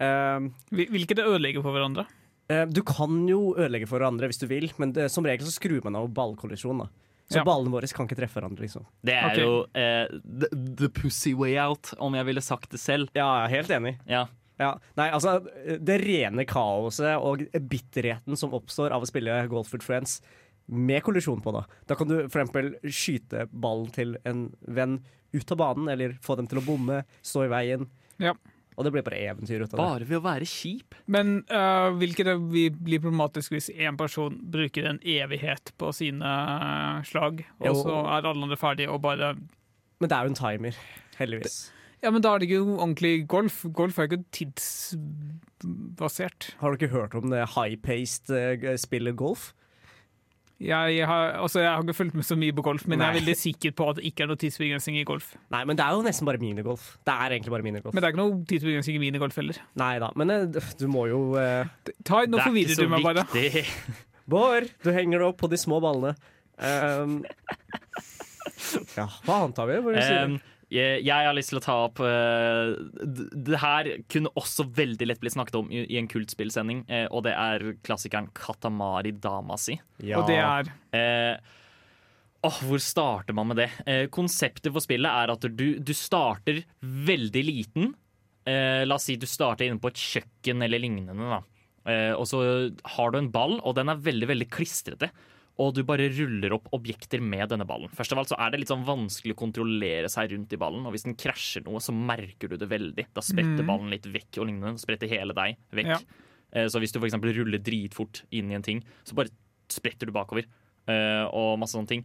[0.00, 2.06] Uh, Hvil- Hvilket det ødelegger for hverandre.
[2.50, 5.56] Uh, Du kan jo ødelegge for hverandre hvis du vil, men det, som regel så
[5.56, 6.78] skrur man av ballkollisjon.
[6.78, 6.88] da
[7.28, 7.44] Så Ja.
[7.44, 8.60] ballene våre kan ikke treffe hverandre.
[8.60, 9.42] liksom Det er okay.
[9.42, 13.08] jo eh, the, the pussy way out, om jeg ville sagt det selv.
[13.14, 13.98] Ja, jeg er helt enig.
[14.06, 14.26] Ja.
[14.58, 14.78] Ja.
[14.96, 15.40] Nei, altså
[15.84, 20.20] Det rene kaoset og bitterheten som oppstår av å spille Golf with Friends
[20.68, 21.64] med kollisjon på, da.
[21.86, 25.00] Da kan du eksempel skyte ballen til en venn
[25.36, 27.86] ut av banen, eller få dem til å bomme, stå i veien.
[28.22, 28.32] Ja.
[28.76, 29.80] Og det blir bare eventyr ut av det.
[29.80, 30.94] Bare ved å være kjip.
[31.08, 36.28] Men uh, hvilket det vil bli problematisk hvis én person bruker en evighet på sine
[36.28, 37.74] eh, slag, og Jo.
[37.80, 39.32] så er alle andre ferdige og bare
[40.00, 40.76] Men det er jo en timer,
[41.16, 41.56] heldigvis.
[42.04, 43.62] Ja, men da er det ikke ordentlig golf.
[43.72, 44.28] Golf er ikke
[45.64, 46.50] tidsbasert.
[46.60, 49.54] Har du ikke hørt om det high-paced eh, spillet golf?
[50.56, 53.18] Jeg har, altså, jeg har ikke fulgt med så mye på golf, men jeg er
[53.18, 55.34] veldig sikker på at det ikke er noe tidsbegrensning i golf.
[55.52, 56.86] Nei, men det er jo nesten bare minigolf.
[57.04, 57.92] Det er egentlig bare minigolf.
[57.92, 59.60] Men det er ikke noe tidsbegrensning i minigolf heller.
[59.76, 61.68] Nei da, men eh, du må jo uh,
[62.00, 63.26] Ta, nå forvirrer du meg bare.
[63.34, 63.66] viktig.
[64.32, 66.16] Bård, du henger det opp på de små ballene.
[66.56, 67.20] Um,
[68.96, 69.80] ja, hva annet har vi?
[69.84, 70.36] Hva er det du sier?
[70.72, 72.72] Jeg, jeg har lyst til å ta opp eh,
[73.06, 77.22] Det her kunne også veldig lett blitt snakket om i, i en kultspillsending, eh, og
[77.28, 80.18] det er klassikeren Katamari Damasi ja.
[80.18, 80.72] Og det er
[82.46, 83.68] åh, hvor starter man med det?
[83.86, 87.94] Eh, konseptet for spillet er at du, du starter veldig liten.
[88.46, 91.40] Eh, la oss si du starter inne på et kjøkken eller lignende.
[91.86, 92.42] Eh, og så
[92.96, 95.10] har du en ball, og den er veldig veldig klistrete.
[95.62, 97.88] Og du bare ruller opp objekter med denne ballen.
[97.96, 100.84] Først av alt så er det litt sånn vanskelig å kontrollere seg rundt i ballen.
[100.84, 103.06] Og hvis den krasjer noe, så merker du det veldig.
[103.16, 103.70] Da spretter mm.
[103.70, 104.82] ballen litt vekk og lignende.
[104.82, 105.94] Spretter hele deg vekk.
[105.94, 106.00] Ja.
[106.52, 109.32] Eh, Så hvis du eksempel ruller dritfort inn i en ting, så bare
[109.72, 110.44] spretter du bakover.
[110.86, 112.04] eh, og masse sånne ting.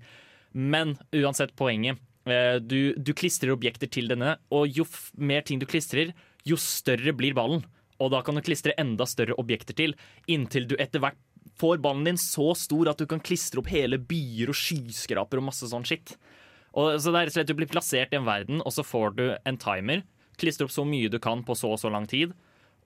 [0.53, 1.99] Men uansett poenget.
[2.25, 4.85] eh, Du, du klistrer objekter til denne, og jo
[5.17, 6.13] mer ting du klistrer,
[6.47, 7.65] jo større blir ballen.
[7.99, 9.93] Og da kan du klistre enda større objekter til,
[10.27, 11.19] inntil du etter hvert
[11.61, 15.49] får ballen din så stor at du kan klistre opp hele byer og skyskraper og
[15.51, 16.15] masse sånn shit.
[16.71, 18.85] Og, så det er rett og slett Du blir plassert i en verden, og så
[18.85, 20.05] får du en timer.
[20.41, 22.33] Klistre opp så mye du kan på så og så lang tid.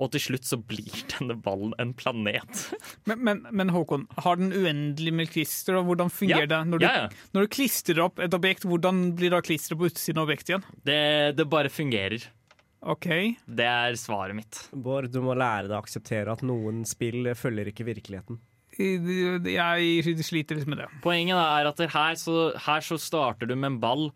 [0.01, 2.65] Og til slutt så blir denne ballen en planet.
[3.07, 6.61] Men, men, men Håkon, har den uendelig med klister, og hvordan fungerer det?
[6.71, 7.27] Når du, ja, ja.
[7.35, 10.65] når du klistrer opp et objekt, hvordan blir da klisteret på utsiden av objektet igjen?
[10.87, 11.03] Det,
[11.37, 12.27] det bare fungerer.
[12.85, 13.07] OK.
[13.45, 14.59] Det er svaret mitt.
[14.73, 18.41] Bård, du må lære deg å akseptere at noen spill følger ikke virkeligheten.
[18.77, 20.87] Jeg sliter litt med det.
[21.03, 24.07] Poenget er at her så, her så starter du med en ball,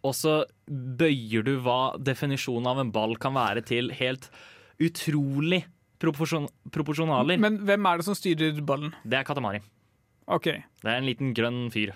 [0.00, 4.30] og så bøyer du hva definisjonen av en ball kan være til helt
[4.80, 5.64] utrolig
[6.00, 7.36] proporsjon proporsjonaler.
[7.40, 8.94] Men hvem er det som styrer ballen?
[9.04, 9.60] Det er Katamari.
[10.30, 10.60] Okay.
[10.80, 11.90] Det er en liten grønn fyr.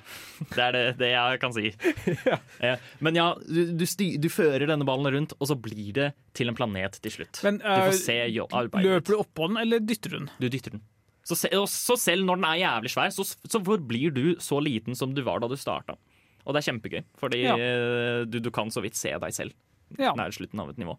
[0.51, 1.71] Det er det, det jeg kan si.
[2.31, 2.75] ja.
[3.05, 6.51] Men ja, du, du, styr, du fører denne ballen rundt, og så blir det til
[6.51, 7.45] en planet til slutt.
[7.47, 10.33] Men du får eh, se jo, arbeidet løper du oppå den, eller dytter du den?
[10.43, 10.83] Du dytter den.
[11.25, 14.95] Så, se, så selv når den er jævlig svær, så, så forblir du så liten
[14.99, 15.97] som du var da du starta.
[16.45, 17.55] Og det er kjempegøy, fordi Ja.
[17.57, 19.55] eh, du, du kan så vidt se deg selv
[19.99, 20.13] Ja.
[20.19, 20.99] nær slutten av et nivå.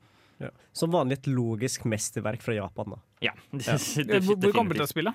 [0.75, 2.95] Som vanlig et logisk mesterverk fra Japan.
[2.95, 2.97] da.
[3.21, 3.77] Ja, ja.
[4.19, 5.13] Hvor, hvor gammelt er spillet?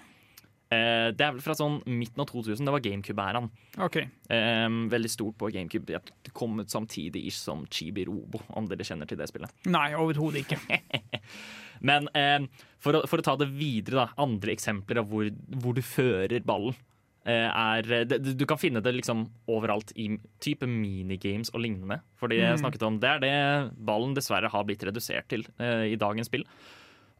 [0.70, 2.62] Uh, det er vel fra sånn midten av 2000.
[2.62, 3.48] Det var GameCube-æraen.
[3.88, 4.06] Okay.
[4.30, 5.98] Eh, veldig stort på GameCube.
[6.22, 9.50] Det kom ut samtidig ish som Chibi Robo, om dere kjenner til det spillet.
[9.66, 10.60] Nei, overhodet ikke.
[11.80, 12.44] Men eh,
[12.82, 14.06] for, å, for å ta det videre, da.
[14.20, 15.30] Andre eksempler av hvor,
[15.62, 16.74] hvor du fører ballen.
[17.24, 20.10] eh, Er, det, du kan finne det liksom overalt i
[20.40, 22.00] type minigames og lignende.
[22.20, 22.62] For det jeg Mm.
[22.64, 23.34] snakket om, det er det
[23.76, 26.44] ballen dessverre har blitt redusert til eh, i dagens spill.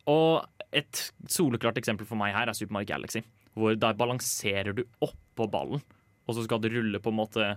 [0.08, 3.22] Og et soleklart eksempel for meg her er Super Mario Galaxy.
[3.56, 5.80] Hvor der balanserer du oppå ballen,
[6.28, 7.56] og så skal du rulle på en måte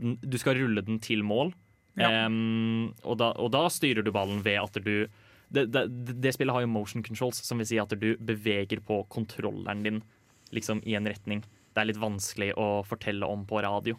[0.00, 1.52] Du skal rulle den til mål.
[2.00, 2.26] Ja.
[2.26, 5.06] Um, og, da, og da styrer du ballen ved at du
[5.50, 5.84] det, det,
[6.22, 10.02] det spillet har jo motion controls, som vil si at du beveger på kontrolleren din
[10.54, 11.42] liksom i en retning.
[11.74, 13.98] Det er litt vanskelig å fortelle om på radio.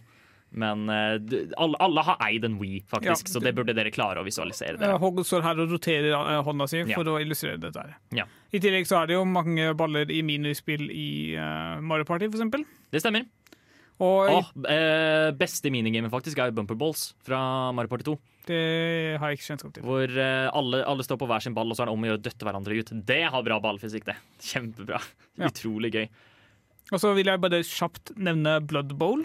[0.52, 1.16] Men uh,
[1.64, 4.76] alle, alle har eid en Wii, faktisk, Ja, så det burde dere klare å visualisere.
[4.82, 4.98] Dere.
[5.00, 6.98] Håkon står her og roterer eh, hånda si Ja.
[6.98, 7.80] for å illustrere dette.
[7.80, 7.94] her.
[8.20, 8.26] Ja.
[8.52, 12.66] I tillegg så er det jo mange baller i minispill i uh, Mario Party, eksempel.
[12.92, 13.24] Det stemmer.
[14.02, 17.40] Og Åh, eh, beste minigamet faktisk er Bumper Balls fra
[17.76, 18.16] Mario Party 2.
[18.50, 18.62] det
[19.22, 19.86] har jeg ikke kjennskap til.
[19.86, 22.10] Hvor eh, alle, alle står på hver sin ball, og så er det om å
[22.10, 22.94] gjøre å døtte hverandre ut.
[23.12, 24.18] Det har bra ballfysikk, det.
[24.52, 25.02] Kjempebra.
[25.38, 25.52] Ja.
[25.52, 26.08] Utrolig gøy.
[26.92, 29.22] Og så vil jeg bare kjapt nevne Blood Bowl.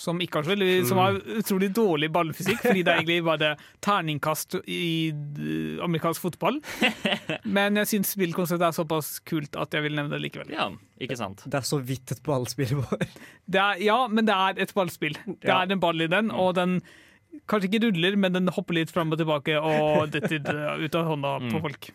[0.00, 3.50] Som, ikke har så veldig, som har utrolig dårlig ballfysikk, fordi det er egentlig bare
[3.84, 6.56] terningkast i eh, amerikansk fotball.
[7.56, 10.54] Men jeg syns spillkonseptet er såpass kult at jeg vil nevne det likevel.
[10.56, 10.70] Ja,
[11.04, 11.44] ikke sant?
[11.44, 12.72] Det er så vidt et ballspill.
[12.80, 13.04] vår.
[13.50, 15.16] Det er, ja, men det er et ballspill.
[15.42, 16.78] Det er en ball i den, og den
[17.50, 20.40] kanskje ikke ruller, men den hopper litt fram og tilbake og detter
[20.80, 21.62] ut av hånda på Mm.
[21.66, 21.90] folk.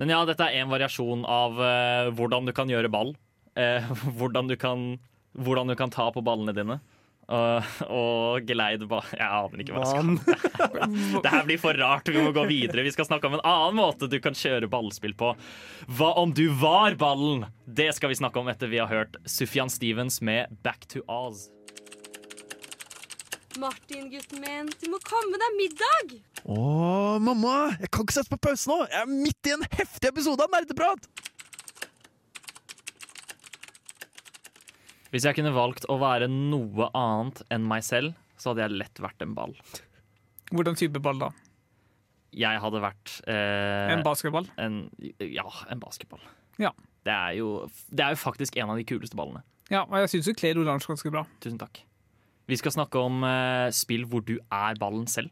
[0.00, 3.12] Men ja, dette er en variasjon av uh, hvordan du kan gjøre ball.
[3.58, 3.84] Uh,
[4.18, 4.86] hvordan, du kan,
[5.38, 6.80] hvordan du kan ta på ballene dine.
[7.24, 10.66] Og, og geleide ball Jeg aner ikke hva jeg skal.
[11.24, 12.84] Det her blir for rart, vi må gå videre.
[12.84, 15.32] Vi skal snakke om en annen måte du kan kjøre ballspill på.
[15.88, 17.46] Hva om du var ballen?
[17.64, 21.48] Det skal vi snakke om etter vi har hørt Sufjan Stevens med Back to Oz.
[23.56, 26.16] Martin, gutten min, du må komme deg middag!
[26.50, 26.56] Å,
[27.22, 27.76] mamma!
[27.78, 28.80] Jeg kan ikke sette på pause nå!
[28.90, 31.06] Jeg er midt i en heftig episode av Nerdeprat!
[35.14, 38.98] Hvis jeg kunne valgt å være noe annet enn meg selv, så hadde jeg lett
[38.98, 39.52] vært en ball.
[40.50, 41.28] Hvordan type ball da?
[42.34, 44.48] Jeg hadde vært eh, En basketball?
[44.58, 44.80] en,
[45.22, 46.18] Ja, en basketball.
[46.58, 46.72] Ja.
[47.06, 49.44] Det er, jo, det er jo faktisk en av de kuleste ballene.
[49.70, 51.22] Ja, og jeg syns du kler oransje ganske bra.
[51.44, 51.84] Tusen takk.
[52.50, 55.30] Vi skal snakke om eh, spill hvor du er ballen selv.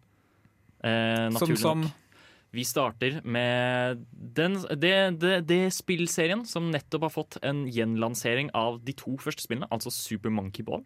[0.84, 1.98] Eh, naturlig som nok.
[2.52, 4.92] Vi starter med den, det,
[5.22, 9.88] det, det spillserien som nettopp har fått en gjenlansering av de to første spillene, altså
[9.94, 10.82] Super Monkey Ball.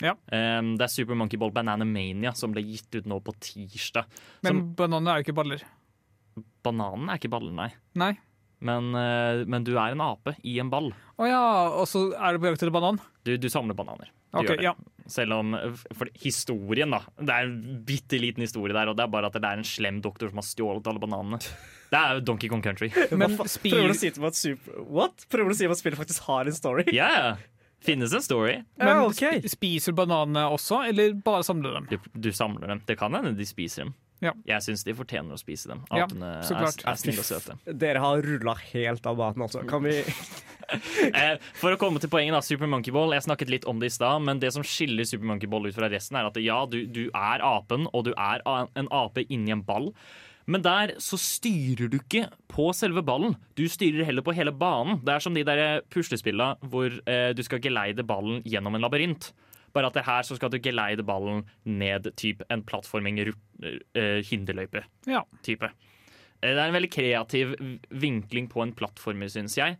[0.00, 0.14] Ja.
[0.32, 4.08] Um, det er Super Monkey Ball Banana Mania som ble gitt ut nå på tirsdag.
[4.46, 5.64] Men bananer er jo ikke baller.
[6.64, 7.68] Bananen er ikke baller, nei.
[8.00, 8.14] Nei.
[8.64, 10.90] Men, uh, men du er en ape i en ball.
[11.20, 11.42] Å ja,
[11.80, 13.00] og så er det på jakt etter banan?
[13.24, 14.08] Du, du samler bananer.
[14.32, 14.66] Du Ok, gjør det.
[14.70, 14.74] ja.
[15.10, 15.54] Selv om
[15.98, 17.02] For historien, da.
[17.18, 19.66] Det er en bitte liten historie der, og det er bare at det er en
[19.66, 21.40] slem doktor som har stjålet alle bananene.
[21.90, 22.92] Det er jo Donkey Kong Country.
[23.10, 24.84] Men Hva fa- Prøver du å si til meg at super...
[24.86, 25.24] What?
[25.32, 26.84] Prøver du å si at spillet faktisk har en story?
[26.94, 27.32] Ja, ja.
[27.82, 28.58] Finnes en story.
[28.78, 29.40] Men Ja, okay.
[29.40, 31.86] sp- spiser bananene også, eller bare samler dem?
[31.90, 32.82] Du, du samler dem.
[32.86, 33.94] Det kan hende de spiser dem.
[34.20, 34.34] Ja.
[34.48, 35.82] Jeg syns de fortjener å spise dem.
[35.88, 37.56] Apene ja, er, er snille og søte.
[37.64, 39.64] Dere har rulla helt av maten, altså.
[39.68, 39.98] Kan vi
[40.70, 43.10] Eh, for å komme til poenget, da, Super Monkey Ball.
[43.16, 45.74] Jeg snakket litt om det i stad, men det som skiller Super Monkey Ball ut
[45.74, 49.54] fra resten, er at ja, du, du er apen, og du er en ape inni
[49.54, 49.90] en ball.
[50.50, 53.36] Men der så styrer du ikke på selve ballen.
[53.58, 54.98] Du styrer heller på hele banen.
[55.06, 59.30] Det er som de der puslespilla hvor eh, du skal geleide ballen gjennom en labyrint.
[59.74, 63.36] Bare at det her så skal du geleide ballen ned typ en plattforming ru-
[63.94, 64.20] eh,
[65.06, 65.22] Ja.
[66.42, 67.54] Eh, Det er en veldig kreativ
[67.90, 69.76] vinkling på en plattformer, syns jeg.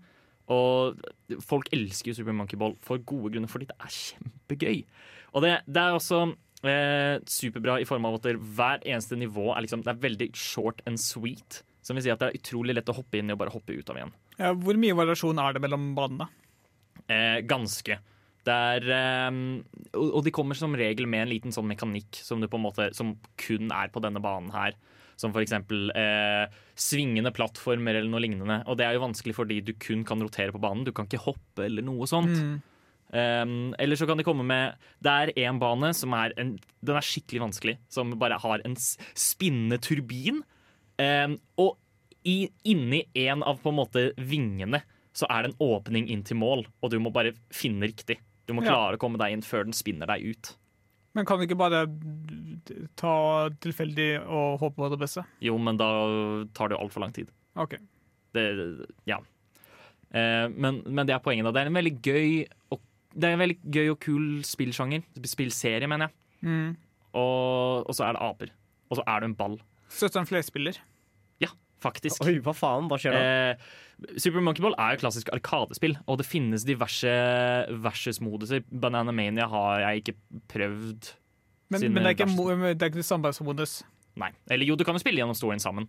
[0.51, 0.99] Og
[1.47, 4.85] folk elsker Super Monkey Ball for gode grunner, fordi det er kjempegøy.
[5.35, 6.21] Og det, det er også
[6.67, 10.83] eh, superbra i form av at hver eneste nivå er, liksom, det er veldig short
[10.87, 11.63] and sweet.
[11.83, 13.73] Som vil si at det er utrolig lett å hoppe inn i og bare hoppe
[13.79, 14.13] ut av igjen.
[14.39, 16.27] Ja, hvor mye variasjon er det mellom banene?
[17.09, 17.97] Eh, ganske.
[18.47, 19.41] Det er, eh,
[19.99, 22.89] og, de kommer som regel med en liten sånn mekanikk som, du på en måte,
[22.97, 24.79] som kun er på denne banen her.
[25.21, 26.47] Som eksempel eh,
[26.81, 28.63] svingende plattformer eller noe lignende.
[28.73, 30.87] Og det er jo vanskelig fordi du kun kan rotere på banen.
[30.87, 32.33] Du kan ikke hoppe eller noe sånt.
[32.33, 32.57] Mm.
[33.11, 36.95] Um, eller så kan de komme med Det er en bane som er en, Den
[36.95, 37.77] er skikkelig vanskelig.
[37.93, 40.41] Som bare har en spinnende turbin.
[40.97, 41.77] Um, og
[42.25, 44.83] i, inni en av på en måte vingene
[45.17, 48.21] så er det en åpning inn til mål, og du må bare finne riktig.
[48.51, 50.55] Du må klare å komme deg inn før den spinner deg ut.
[51.15, 51.85] Men kan vi ikke bare
[52.99, 53.15] ta
[53.63, 55.25] tilfeldig og håpe på det beste?
[55.43, 55.89] Jo, men da
[56.55, 57.31] tar det jo altfor lang tid.
[57.59, 57.77] OK.
[58.35, 58.45] Det,
[59.11, 59.19] ja.
[60.11, 61.47] Eh, men, men det er poenget.
[61.49, 62.31] da Det er en veldig gøy
[62.75, 62.79] og,
[63.11, 65.03] Det er en veldig gøy og kul spillsjanger.
[65.27, 66.47] Spillserie, mener jeg.
[66.47, 66.71] Mm.
[67.19, 68.55] Og, og så er det aper.
[68.91, 69.59] Og så er du en ball.
[69.91, 70.79] Støtter en flerspiller.
[71.81, 72.21] Faktisk.
[72.27, 72.89] Oi, hva faen?
[72.91, 73.21] Hva skjer da?
[73.21, 77.09] Eh, Super Monkey Ball er jo klassisk arkadespill, og det finnes diverse
[77.85, 78.63] versus-moduser.
[78.71, 80.15] Banana Mania har jeg ikke
[80.53, 81.11] prøvd.
[81.71, 82.29] Men, men det er ikke,
[82.75, 83.79] det er ikke samarbeidsmodus.
[84.21, 84.33] Nei.
[84.51, 85.89] Eller jo, du kan jo spille gjennom storyen sammen,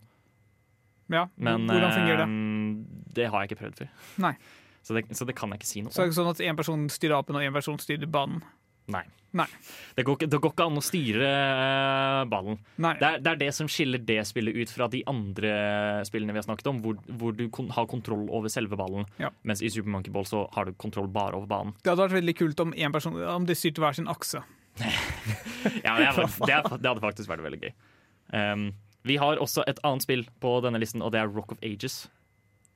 [1.12, 2.28] Ja, men Hvordan fungerer det?
[2.30, 3.88] eh, det har jeg ikke prøvd før.
[4.24, 4.34] Nei.
[4.82, 5.94] Så det, så det kan jeg ikke si noe om.
[5.94, 8.40] Så er det ikke sånn at én person styrer apen, og én person styrer banen?
[8.90, 9.04] Nei.
[9.32, 9.46] Nei.
[9.96, 12.58] Det går, ikke- det går ikke an å styre eh, ballen.
[12.76, 12.92] Nei.
[13.00, 15.52] Det er, det er det som skiller det spillet ut fra de andre
[16.04, 19.06] spillene vi har snakket om, hvor, hvor du kon har kontroll over selve ballen.
[19.22, 19.30] Ja.
[19.48, 21.72] Mens i Super Monkey Ball så har du kontroll bare over banen.
[21.80, 24.42] Det hadde vært veldig kult om, en person, om de styrte hver sin akse.
[25.84, 27.72] Ja, det, er, det, er, det hadde faktisk vært veldig gøy.
[28.34, 28.64] Um,
[29.06, 32.08] vi har også et annet spill på denne listen, og det er Rock of Ages.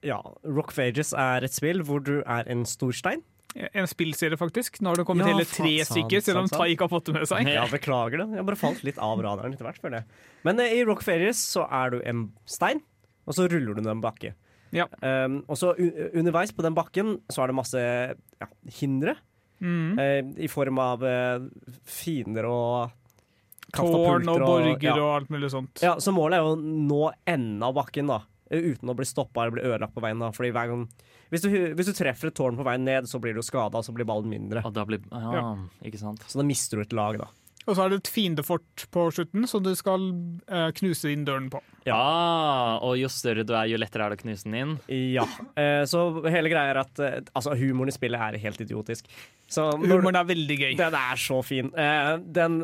[0.06, 3.24] Ja, Rock of Ages er et spill hvor du er en stor stein.
[3.56, 4.80] En spillserie, faktisk.
[4.84, 6.48] Nå har det kommet Ja, hele tre sant, stykker, selv om.
[6.52, 7.48] Tai ikke har fått det med seg.
[7.48, 8.26] Ja, beklager det.
[8.36, 10.26] Jeg bare falt litt av radaren etter hvert, føler jeg.
[10.48, 12.82] Men eh, i Rock Ferries så er du en stein,
[13.24, 14.34] og så ruller du ned en bakke.
[14.74, 14.88] Ja.
[15.00, 18.48] Um, og så underveis på den bakken så er det masse ja,
[18.80, 19.16] hindre.
[19.62, 19.96] Mm.
[19.96, 21.48] Uh, I form av uh,
[21.88, 22.94] fiender og
[23.76, 24.94] Tårn og borger og, ja.
[24.94, 25.82] og alt mulig sånt.
[25.84, 28.20] Ja, så målet er jo å nå enden av bakken, da.
[28.50, 30.22] Eh, Uten å bli stoppa eller bli ødelagt på veien.
[30.22, 30.86] da Fordi hver gang
[31.32, 33.94] hvis du, hvis du treffer et tårn på veien ned, så blir du skada, så
[33.94, 34.62] blir ballen mindre.
[34.66, 35.48] Og da blir, ja, Ja.
[35.88, 36.22] Ikke sant?
[36.30, 37.32] Så da mister du et lag, da.
[37.66, 40.04] Og så er det et fiendefort på slutten, som du skal
[40.46, 41.58] eh, knuse inn døren på.
[41.86, 41.96] Ja.
[41.98, 44.76] Ah, og jo større du er, jo lettere er det å knuse den inn.
[45.16, 45.26] Ja.
[45.58, 49.10] Eh, så hele greia er at eh, Altså, humoren i spillet er helt idiotisk.
[49.50, 50.76] Så når, Humoren er veldig gøy.
[50.78, 51.72] Den er så fin.
[51.74, 52.60] Eh, den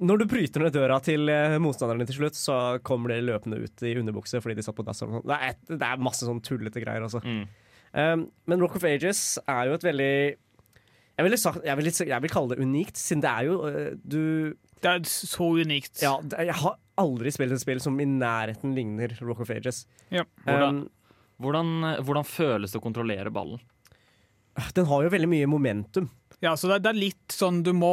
[0.00, 3.82] Når du bryter ned døra til eh, motstanderne til slutt, så kommer de løpende ut
[3.82, 4.98] i underbukse fordi de satt på dass.
[5.02, 5.20] sånn.
[5.26, 7.20] Det, er et- det er masse sånn tullete greier, altså.
[7.24, 7.48] Mm.
[7.92, 10.36] Um, men Rock of Ages er jo et veldig
[11.18, 13.90] jeg vil, sagt, jeg, vil, jeg vil kalle det unikt, siden det er jo øh,
[14.00, 16.00] du Det er så unikt.
[16.02, 19.84] Ja, jeg har aldri spilt et spill som i nærheten ligner Rock of Ages.
[20.10, 20.24] Ja.
[20.46, 20.88] Hvordan- Um,
[21.42, 21.70] Hvordan,
[22.06, 23.58] hvordan føles det å kontrollere ballen?
[24.76, 26.08] den har jo veldig mye momentum.
[26.42, 27.92] Ja, så det, er- det er litt sånn du må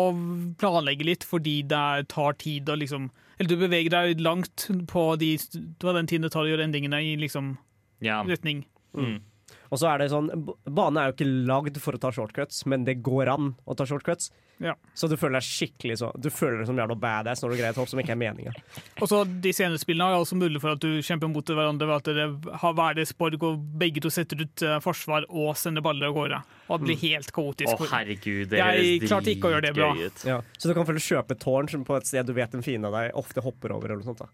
[0.57, 5.03] planlegge litt fordi det er- tar tid å liksom Eller du beveger deg langt på,
[5.17, 5.37] de,
[5.79, 7.57] på den tiden det tar å gjøre endringene i liksom
[8.01, 8.23] Ja.
[8.23, 8.65] retning.
[8.95, 9.21] Mm.
[9.69, 10.29] Og så er det sånn,
[10.65, 13.85] Bane er jo ikke lagd for å ta shortcuts, men det går an å ta
[13.85, 14.31] shortcuts.
[14.59, 14.73] Ja.
[14.97, 17.71] Så du føler deg skikkelig så Du føler deg som jævla badass når du greier
[17.71, 18.51] et hopp som ikke er meninga.
[19.01, 21.95] Og så De senere spillene har også mulighet for at du kjemper mot hverandre ved
[21.95, 25.85] at dere har hver deres borg, og begge to setter ut eh, forsvar og sender
[25.85, 26.41] baller av gårde.
[26.67, 27.71] Og det blir helt kaotisk.
[27.71, 29.93] Å, Oh, herregud, det Jeg klarte ikke å gjøre det bra.
[30.27, 30.41] Ja.
[30.59, 32.99] Så du kan følge kjøpe tårn som på et sted du vet en fiende av
[32.99, 33.93] deg ofte hopper over.
[33.93, 34.27] eller noe sånt da.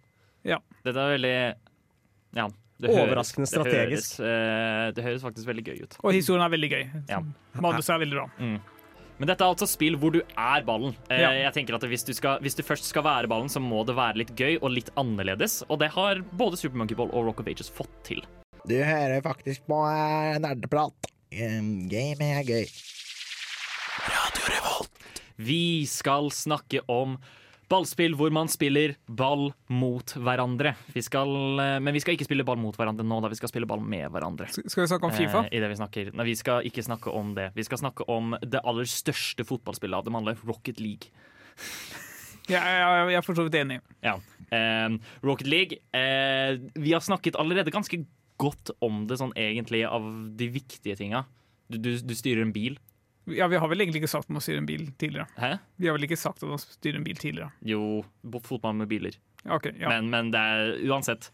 [0.56, 0.58] Ja.
[0.82, 1.38] Dette er veldig
[2.42, 2.50] Ja.
[2.82, 4.18] Det Overraskende høres, strategisk.
[4.20, 5.94] Høres, eh, det høres faktisk veldig gøy ut.
[6.04, 6.82] Og historien er veldig gøy.
[7.10, 7.20] Ja.
[7.64, 8.26] Manuset er veldig bra.
[9.16, 10.92] Men dette er altså spill hvor du er ballen.
[11.10, 11.30] Eh, Ja.
[11.32, 13.96] Jeg tenker at hvis du, skal, hvis du først skal være ballen, så må det
[13.96, 15.62] være litt gøy og litt annerledes.
[15.70, 18.20] Og det har både Super Monkey Ball og Rock of Ages fått til.
[18.68, 21.08] Du hører faktisk på eh, nerdeprat.
[21.32, 22.68] Um, Game er gøy.
[25.38, 27.18] Vi skal snakke om
[27.72, 30.76] Ballspill hvor man spiller ball mot hverandre.
[30.94, 33.50] Vi skal, eh, men vi skal ikke spille ball mot hverandre nå, da vi skal
[33.52, 34.50] spille ball med hverandre.
[34.54, 35.46] Skal vi snakke om Fifa?
[35.48, 36.12] Eh, i det vi, snakker.
[36.14, 37.50] Nei, vi skal ikke snakke om det.
[37.58, 41.14] Vi skal snakke om det aller største fotballspillet av dem alle, Rocket League.
[42.46, 43.80] Ja, jeg, jeg er for så vidt enig.
[44.06, 44.20] Ja.
[44.54, 47.98] Eh, Rocket League eh, Vi har snakket allerede ganske
[48.38, 50.06] godt om det sånn egentlig av
[50.38, 51.24] de viktige tinga.
[51.72, 52.78] Du, du, du styrer en bil.
[53.28, 55.26] Ja, Vi har vel egentlig ikke sagt om å styre en bil tidligere.
[55.40, 55.56] Hæ?
[55.82, 57.52] Vi har vel ikke sagt om å styre en bil tidligere.
[57.66, 58.04] Jo,
[58.46, 59.18] fotball med biler.
[59.46, 59.90] Okay, ja.
[59.90, 61.32] Men, men det er uansett.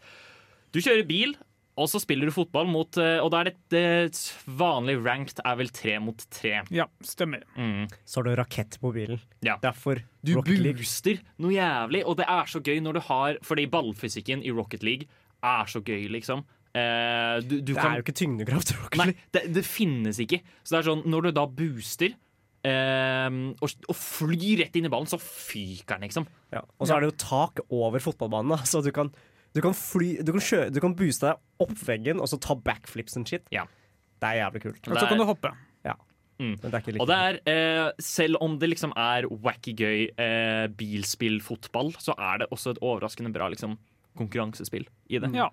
[0.72, 1.34] Du kjører bil,
[1.80, 4.18] og så spiller du fotball mot eh, Og da er det, et
[4.60, 6.58] vanlig ranked er vel tre mot tre.
[6.72, 7.44] ja, stemmer.
[7.56, 7.86] Mm.
[8.04, 9.20] Så har du rakett på bilen.
[9.44, 9.56] Ja.
[9.62, 10.80] Derfor Du Rocket League.
[10.82, 14.84] booster noe jævlig, og det er så gøy når du har Fordi ballfysikken i Rocket
[14.84, 15.08] League
[15.42, 16.44] er så gøy, liksom.
[16.72, 18.74] Eh, du, du Det kan, er jo ikke tyngdekraft.
[19.00, 20.40] Nei, det, det finnes ikke.
[20.62, 24.92] Så det er sånn, når du da booster uh, og, og flyr rett inn i
[24.92, 26.28] ballen, så fyker den, liksom.
[26.54, 26.64] Ja.
[26.78, 29.12] Og så er det jo tak over fotballbanen, da, så du kan,
[29.52, 32.56] du kan fly Du kan, kjø, du kan booste deg opp veggen og så ta
[32.56, 33.44] backflips and shit.
[33.52, 33.66] Ja.
[34.22, 34.88] Det er jævlig kult.
[34.88, 35.52] Og så kan du hoppe.
[36.42, 39.74] Men det er ikke like Og det er, eh, selv om det liksom er wacky
[39.78, 43.76] gøy eh, bilspill-fotball, så er det også et overraskende bra liksom,
[44.18, 45.32] konkurransespill i det.
[45.36, 45.50] Ja.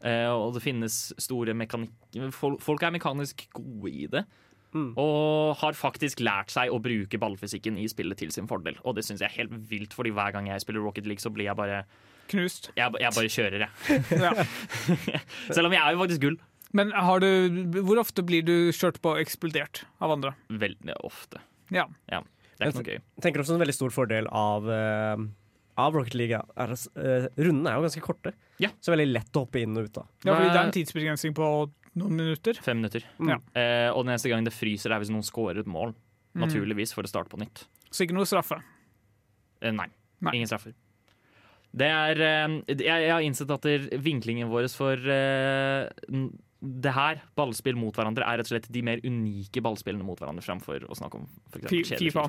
[0.00, 1.92] Eh, og det finnes store mekanikk...
[2.32, 4.24] Folk, er mekanisk gode i det.
[4.70, 4.92] Mm.
[5.00, 8.78] Og har faktisk lært seg å bruke ballfysikken i spillet til sin fordel.
[8.84, 11.32] Og det syns jeg er helt vilt, fordi hver gang jeg spiller Rocket League, så
[11.34, 11.84] blir jeg bare
[12.30, 12.68] Knust.
[12.78, 14.42] Jeg, jeg bare kjører, jeg.
[15.56, 16.36] Selv om jeg er jo faktisk gull.
[16.78, 17.26] Men har du,
[17.82, 20.36] hvor ofte blir du kjørt på og eksplodert av andre?
[20.54, 21.42] Veldig ofte.
[21.74, 21.88] Ja.
[22.06, 22.20] Det
[22.62, 23.00] er ikke noe gøy.
[23.00, 25.24] Jeg tenker også en veldig stor fordel av, eh,
[25.82, 28.36] av Rocket League er at rundene er jo ganske korte.
[28.60, 28.70] Ja.
[28.82, 30.08] Så veldig lett å hoppe inn og ut av.
[30.24, 31.48] ja, fordi det er en tidsbegrensning på
[32.00, 32.60] noen minutter.
[32.62, 33.06] Fem minutter.
[33.18, 33.38] Ja.
[33.56, 35.94] Eh, og den eneste gangen det fryser, er hvis noen scorer et mål.
[36.36, 36.44] Mm.
[36.44, 37.64] Naturligvis, for å starte på nytt.
[37.90, 38.60] Så ikke noe straffe.
[39.60, 39.88] Eh, nei.
[40.20, 40.36] Nei.
[40.38, 40.76] Ingen straffer.
[41.70, 43.66] Det er eh, jeg, jeg har innsett at
[44.02, 45.88] vinklingen vår for eh,
[46.60, 50.44] det her, ballspill mot hverandre, er rett og slett de mer unike ballspillene mot hverandre
[50.44, 52.24] fremfor å snakke om kjedelige FIFA.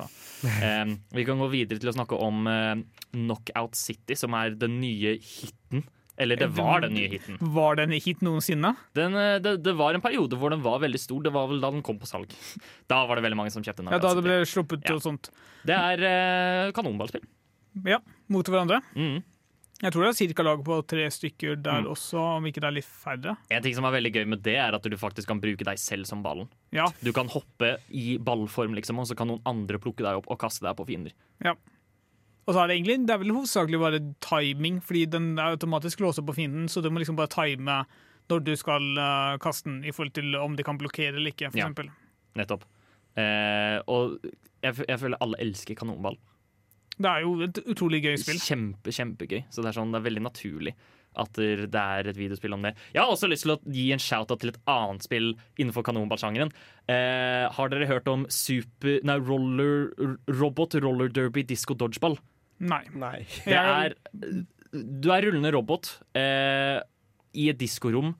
[0.48, 2.76] Eh, vi kan gå videre til å snakke om eh,
[3.18, 5.84] Knockout City, som er den nye hiten.
[6.18, 7.38] Eller det var den nye hiten.
[7.40, 8.76] Var den hit noensinne?
[8.94, 11.22] Den, eh, det, det var en periode hvor den var veldig stor.
[11.24, 12.30] Det var vel da den kom på salg.
[12.92, 14.96] Da var det veldig mange som kjøpte Ja, Knockout Da det ble sluppet Ja.
[14.96, 15.30] og sånt.
[15.66, 17.24] Det er eh, kanonballspill.
[17.88, 18.00] Ja,
[18.30, 18.82] mot hverandre.
[18.96, 19.22] Mm.
[19.82, 21.88] Jeg tror det er cirka lag på tre stykker der Mm.
[21.90, 23.38] også, om ikke det er litt færre.
[23.50, 25.80] En ting som er veldig gøy med det, er at du faktisk kan bruke deg
[25.82, 26.48] selv som ballen.
[26.72, 30.30] Ja, Du kan hoppe i ballform, liksom, og så kan noen andre plukke deg opp
[30.30, 31.14] og kaste deg på fiender.
[32.48, 36.02] Og så er det egentlig det er vel hovedsakelig bare timing, fordi den er automatisk
[36.02, 37.82] låser på fienden, så du må liksom bare time
[38.32, 41.52] når du skal uh, kaste den, i forhold til om de kan blokkere eller ikke,
[41.52, 41.68] for Ja.
[41.68, 41.90] eksempel.
[42.40, 42.64] Nettopp.
[43.20, 44.22] Eh, og
[44.64, 46.16] jeg, jeg føler alle elsker kanonball.
[47.02, 48.40] Det er jo et utrolig gøy spill.
[48.40, 49.42] Kjempe, kjempegøy.
[49.52, 50.74] Så det er, sånn, det er veldig naturlig
[51.20, 52.72] at det det er et videospill om det.
[52.94, 56.54] Jeg har også lyst til å gi en shout-out til et annet spill innenfor kanonballsjangeren.
[56.88, 59.92] Eh, har dere hørt om super, nei, roller,
[60.32, 62.16] Robot Roller Derby Disco Dodgeball?
[62.62, 62.84] Nei.
[62.94, 63.18] Nei.
[63.46, 63.96] Det er,
[64.72, 66.78] du er rullende robot eh,
[67.42, 68.14] i et diskorom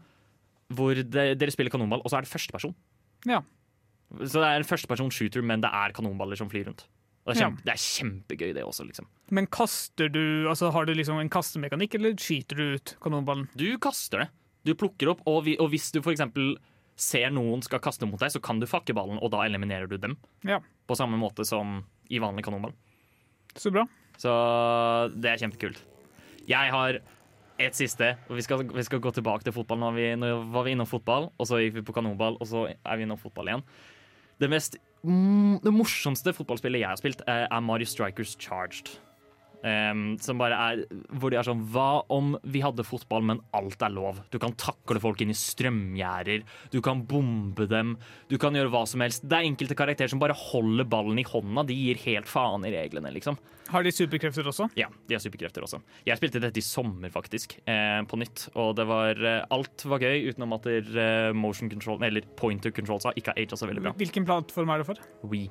[0.72, 2.74] hvor de, dere spiller kanonball, og så er det førsteperson.
[3.28, 3.42] Ja.
[4.24, 6.86] Så det er en førsteperson shooter, men det er kanonballer som flyr rundt.
[7.26, 7.50] Og det, er Ja.
[7.68, 9.06] det er kjempegøy, det også, liksom.
[9.30, 13.48] Men kaster du altså Har du liksom en kastemekanikk, eller skyter du ut kanonballen?
[13.54, 14.30] Du kaster det.
[14.66, 16.56] Du plukker opp, og, vi, og hvis du eksempel
[17.02, 19.98] ser noen skal kaste mot deg, så kan du fakke ballen, og da eliminerer du
[20.02, 20.18] dem.
[20.48, 20.60] Ja.
[20.88, 22.74] På samme måte som i vanlig kanonball.
[23.56, 23.86] Så bra.
[24.22, 24.32] Så
[25.18, 25.82] det er kjempekult.
[26.50, 27.00] Jeg har
[27.62, 28.16] et siste.
[28.30, 29.80] og Vi skal, vi skal gå tilbake til fotball.
[29.82, 32.68] Nå, vi, nå var vi innom fotball, og så gikk vi på kanonball, og så
[32.72, 33.66] er vi innom fotball igjen.
[34.42, 38.96] Det, mest, mm, det morsomste fotballspillet jeg har spilt, eh, er Mario Strikers Charged.
[39.62, 40.80] Em, som bare er
[41.22, 44.24] Hvor de er sånn Hva om vi hadde fotball, men alt er lov?
[44.34, 46.42] Du kan takle folk inn i strømgjerder.
[46.74, 47.96] Du kan bombe dem.
[48.32, 49.28] Du kan gjøre hva som helst.
[49.28, 51.66] Det er enkelte karakterer som bare holder ballen i hånda.
[51.70, 53.38] De gir helt faen i reglene, liksom.
[53.72, 54.68] Har de superkrefter også?
[54.76, 55.80] Ja, de har superkrefter også.
[56.08, 58.50] Jeg spilte dette i sommer, faktisk, eh, på nytt.
[58.56, 62.72] Og det var eh, Alt var gøy, utenom at der, eh, motion control, eller pointer
[62.72, 63.94] controls ikke har aga så veldig bra.
[64.02, 64.96] Hvilken plattform er det for?
[65.24, 65.48] We.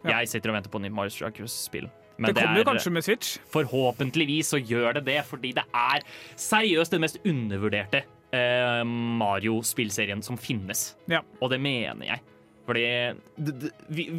[0.00, 0.20] Ja.
[0.20, 1.90] Jeg sitter og venter på nytt Mario
[2.20, 2.34] Strikers-spill.
[2.34, 3.34] det kommer jo kanskje med Switch.
[3.54, 6.04] Forhåpentligvis så gjør det det, fordi det er
[6.36, 8.04] seriøst den mest undervurderte
[8.36, 10.94] eh, Mario-spillserien som finnes.
[11.10, 11.22] Ja.
[11.40, 12.20] Og det mener jeg.
[12.68, 12.86] Fordi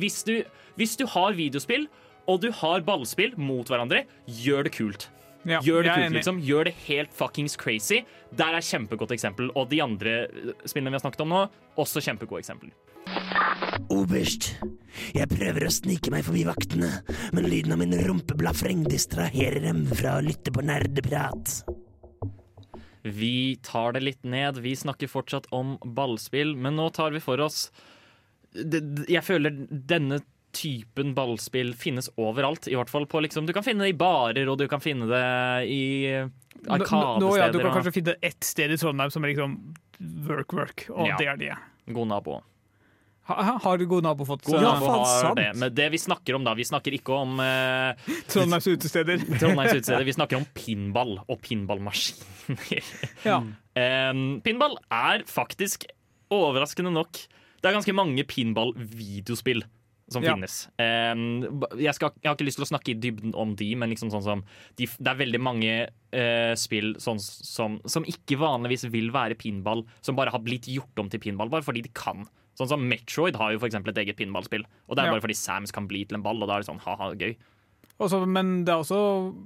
[0.02, 0.42] hvis du,
[0.76, 1.88] hvis du har videospill
[2.30, 5.10] og du har ballspill mot hverandre, gjør det kult.
[5.48, 6.40] Ja, Gjør det er kult, liksom.
[6.46, 8.04] Gjør det helt fuckings crazy.
[8.38, 9.50] Der er kjempegodt eksempel.
[9.58, 11.46] Og de andre eh, spillene vi har snakket om nå,
[11.82, 12.74] også kjempegode eksempler.
[13.92, 14.56] Oberst,
[15.16, 16.90] jeg prøver å snike meg forbi vaktene,
[17.36, 21.62] men lyden av min rumpeblafreng distraherer dem fra å lytte på nerdeprat.
[23.04, 24.60] Vi tar det litt ned.
[24.62, 27.72] Vi snakker fortsatt om ballspill, men nå tar vi for oss
[28.54, 30.20] Jeg føler denne
[30.54, 32.68] typen ballspill finnes overalt.
[32.70, 35.08] I hvert fall på liksom Du kan finne det i barer, og du kan finne
[35.10, 35.24] det
[35.72, 35.82] i
[36.20, 36.30] Nå,
[36.68, 37.40] nå, arkadesteder.
[37.42, 39.58] ja, du kan kanskje finne ett sted i Trondheim som er liksom
[40.28, 41.18] work-work, og Ja.
[41.18, 41.56] det er det.
[41.96, 42.42] God nabo.
[43.30, 45.50] Ha, har du god nabo fått God Ja, faen har det.
[45.62, 47.94] Men det vi snakker om da, vi snakker ikke om eh,
[48.32, 49.22] Trondheims utesteder?
[49.42, 50.08] Trondheims utesteder.
[50.08, 52.90] Vi snakker om pinball og pinballmaskiner.
[53.30, 53.38] Ja.
[53.44, 55.86] um, pinball er faktisk
[56.34, 57.20] overraskende nok
[57.62, 59.62] Det er ganske mange pinball-videospill
[60.12, 60.34] som Ja.
[60.34, 60.66] finnes.
[60.82, 63.94] Um, jeg, skal, jeg har ikke lyst til å snakke i dybden om de, men
[63.94, 64.42] liksom sånn som
[64.76, 69.86] de, det er veldig mange uh, spill sånn som, som ikke vanligvis vil være pinball,
[70.04, 72.26] som bare har blitt gjort om til pinball bare fordi de kan.
[72.62, 74.66] Sånn som Metroid har jo for et eget pinballspill.
[74.88, 76.70] Og det er bare fordi Sams kan bli til en ball, og da er det
[76.70, 77.36] sånn ha-ha, gøy.
[78.02, 79.00] Også, men det er også,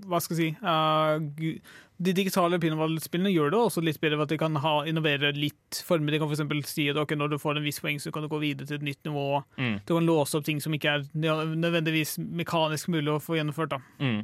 [0.07, 1.73] hva skal jeg si uh,
[2.05, 5.81] De digitale pinballspillene gjør det også litt bedre ved at de kan ha, innovere litt
[5.87, 6.15] former.
[6.15, 6.71] De kan f.eks.
[6.71, 8.79] si at okay, når du får en viss poeng, så kan du gå videre til
[8.79, 9.41] et nytt nivå.
[9.59, 9.75] Mm.
[9.83, 13.75] Du kan låse opp ting som ikke er nødvendigvis mekanisk mulig å få gjennomført.
[13.75, 13.81] da.
[13.99, 14.23] Mm.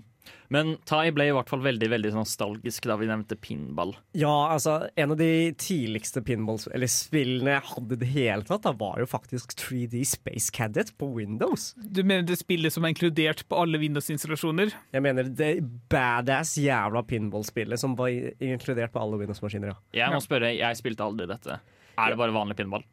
[0.51, 3.93] Men Tai ble i hvert fall veldig veldig nostalgisk da vi nevnte pinball.
[4.17, 8.65] Ja, altså, en av de tidligste pinballs, eller spillene jeg hadde i det hele tatt,
[8.65, 11.71] da, var jo faktisk 3D Space Cadet på Windows.
[11.77, 14.75] Du mener det spillet som er inkludert på alle Windows-installasjoner?
[14.91, 15.53] Jeg mener det
[15.91, 19.79] badass jævla pinballspillet som var inkludert på alle Windows-maskiner, ja.
[20.03, 21.61] Jeg må spørre, jeg spilte aldri dette.
[21.95, 22.83] Er det bare vanlig pinball?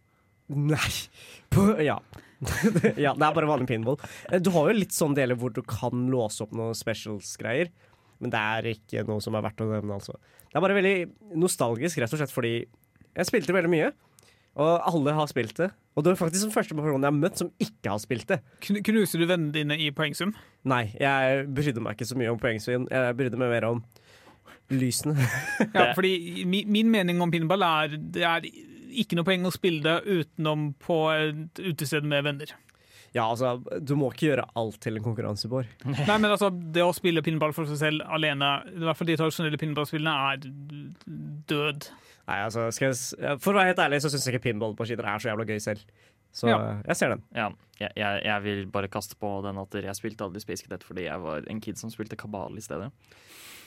[0.49, 0.95] Nei.
[1.53, 1.99] På, ja.
[3.05, 3.99] ja, det er bare vanlig pinball.
[4.31, 7.71] Eh, Du har jo litt sånne deler hvor du kan låse opp noen specials-greier,
[8.23, 10.15] men det er ikke noe som er verdt å nevne, altså.
[10.49, 10.97] Det er bare veldig
[11.39, 13.91] nostalgisk, rett og slett fordi jeg spilte veldig mye.
[14.59, 15.69] Og alle har spilt det.
[15.95, 18.39] Og du er faktisk den første personen jeg har møtt som ikke har spilt det.
[18.65, 20.33] Kn- Knuser du vennene dine i poengsum?
[20.67, 22.89] Nei, jeg brydde meg ikke så mye om poengsum.
[22.91, 23.83] Jeg brydde meg mer om
[24.75, 25.15] lysene.
[25.75, 28.49] Ja, fordi mi, Min mening om pinball er det er
[29.03, 32.55] ikke noe poeng å spille det utenom på et utested med venner.
[33.17, 35.69] Ja, altså, du må ikke gjøre alt til en konkurranse, Bård.
[35.89, 39.17] Nei, men altså, Det å spille pinball for seg selv alene, i hvert fall de
[39.17, 40.43] tradisjonelle pinballspillene, er
[41.49, 41.89] død.
[42.29, 44.85] Nei, altså, skal jeg, For å være helt ærlig så syns jeg ikke pinball på
[44.85, 45.87] pinballmaskiner er så jævla gøy selv.
[46.37, 46.59] Så Ja.
[46.85, 47.23] jeg ser den.
[47.35, 47.47] Ja,
[47.81, 51.07] jeg, jeg, jeg vil bare kaste på den at jeg spilte aldri Space Cadet fordi
[51.09, 52.91] jeg var en kid som spilte kabal i stedet.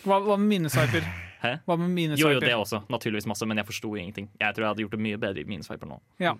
[0.06, 1.06] Hva, hva med minesviper?
[1.42, 1.56] Hæ?
[1.66, 2.84] Hva med Jo, jo, det også.
[2.92, 4.30] Naturligvis masse, men jeg forsto ingenting.
[4.38, 5.98] Jeg tror jeg hadde gjort det mye bedre i Minesviper nå.
[6.22, 6.36] Ja.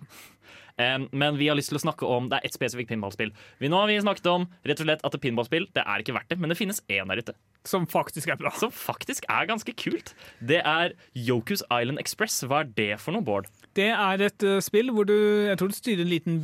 [0.78, 3.34] Um, men vi har lyst til å snakke om Det er ett spesifikt pinballspill.
[3.60, 6.16] Vi nå har vi snakket om rett og slett at et pinballspill det er ikke
[6.16, 7.36] verdt det, men det finnes én der ute.
[7.68, 8.54] Som faktisk er bra.
[8.58, 10.14] Som faktisk er ganske kult.
[10.40, 12.40] Det er Yokus Island Express.
[12.46, 13.50] Hva er det for noe, Bård?
[13.78, 15.18] Det er et uh, spill hvor du
[15.50, 16.42] jeg tror du styrer en liten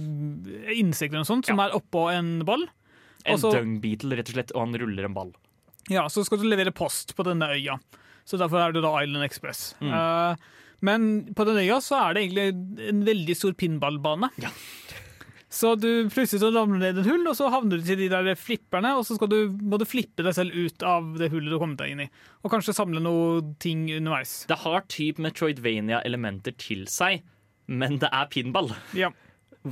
[0.74, 2.66] insekt eller noe sånt, som er oppå en ball.
[3.28, 5.36] En dung beetle, rett og slett, og han ruller en ball.
[5.94, 7.78] Ja, så skal du levere post på denne øya.
[8.28, 9.72] Så derfor er det da Island Express.
[9.80, 9.94] Mm.
[9.94, 14.30] Uh, men på den øya så er det egentlig en veldig stor pinballbane.
[14.44, 14.52] Ja.
[15.50, 18.36] Så du plutselig så ramler ned et hull, og så havner du til de der
[18.36, 21.60] flipperne, og så skal du, må du flippe deg selv ut av det hullet du
[21.62, 22.10] kom deg inn i.
[22.44, 24.42] Og kanskje samle noe ting underveis.
[24.52, 27.24] Det har typ Metroidvania-elementer til seg,
[27.72, 28.74] men det er pinball.
[28.98, 29.14] Ja.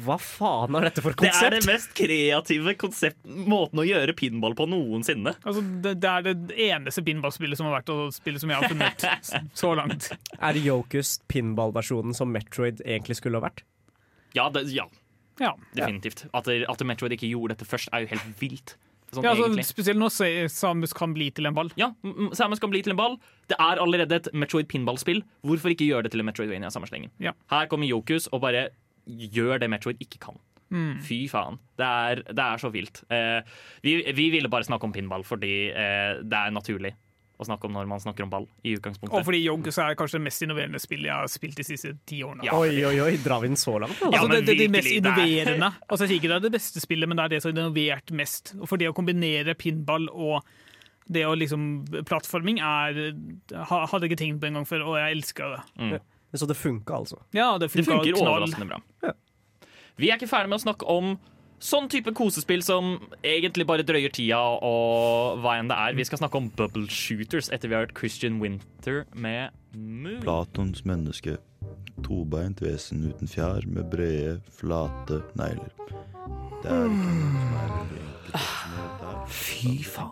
[0.03, 1.39] Hva faen er dette for konsept?
[1.39, 5.35] Det er det mest kreative konsept, måten å gjøre pinball på noensinne.
[5.45, 8.69] Altså, det, det er det eneste pinballspillet som har vært å spille som jeg har
[8.71, 9.07] funnet
[9.61, 10.09] så langt.
[10.39, 13.63] Er Yokus pinballversjonen som Metroid egentlig skulle ha vært?
[14.35, 14.87] Ja, det, ja
[15.39, 15.53] Ja.
[15.75, 16.25] definitivt.
[16.33, 18.75] At, at Metroid ikke gjorde dette først, er jo helt vilt.
[19.13, 21.69] Sånn, Ja, altså, spesielt når Sa- Samus kan bli til en ball.
[21.79, 21.91] Ja,
[22.35, 23.13] Samus kan bli til en ball.
[23.47, 25.21] Det er allerede et Metroid pinballspill.
[25.45, 27.11] Hvorfor ikke gjøre det til en Metroidvania-sammenslengen?
[27.23, 27.31] Ja.
[27.53, 28.65] Her kommer Yokus og bare
[29.05, 30.37] gjør det Metroid ikke kan.
[30.73, 30.99] Mm.
[31.05, 31.59] Fy faen.
[31.77, 33.03] Det er, det er så vilt.
[33.13, 33.41] Eh,
[33.85, 36.95] vi, vi ville bare snakke om pinball fordi eh, det er naturlig
[37.35, 38.45] å snakke om når man snakker om ball.
[38.63, 39.15] i utgangspunktet.
[39.19, 42.21] Og fordi Yoggos er kanskje det mest innoverende spillet jeg har spilt de siste ti
[42.23, 42.47] årene.
[42.55, 43.97] Oi, oi, oi, drar vi den så langt?
[43.99, 44.11] altså?
[44.13, 45.71] Altså, men det, det, er det mest er- innoverende.
[45.89, 47.59] Altså, jeg sier ikke det er det beste spillet, men det er det som er
[47.59, 48.53] innovert mest.
[48.59, 50.47] Og for det å kombinere pinball og
[51.05, 51.65] det å liksom
[52.09, 52.95] Plattforming er
[53.53, 55.59] Hadde jeg ikke tenkt på en gang før, og jeg elsker det.
[55.77, 55.91] Mm.
[56.33, 57.21] Så det funka, altså?
[57.35, 59.13] Ja, det Det funker, overraskende bra.
[59.95, 61.15] Vi er ikke ferdig med å snakke om
[61.63, 65.95] sånn type kosespill som egentlig bare drøyer tida og hva enn det er.
[65.95, 70.19] Vi skal snakke om bubble shooters etter vi har hørt Christian Winter med Moon.
[70.25, 71.37] Platons menneske.
[72.03, 75.71] Tobeint vesen uten fjær med brede, flate negler.
[76.65, 77.24] Det er ikke
[79.27, 80.11] Fy faen.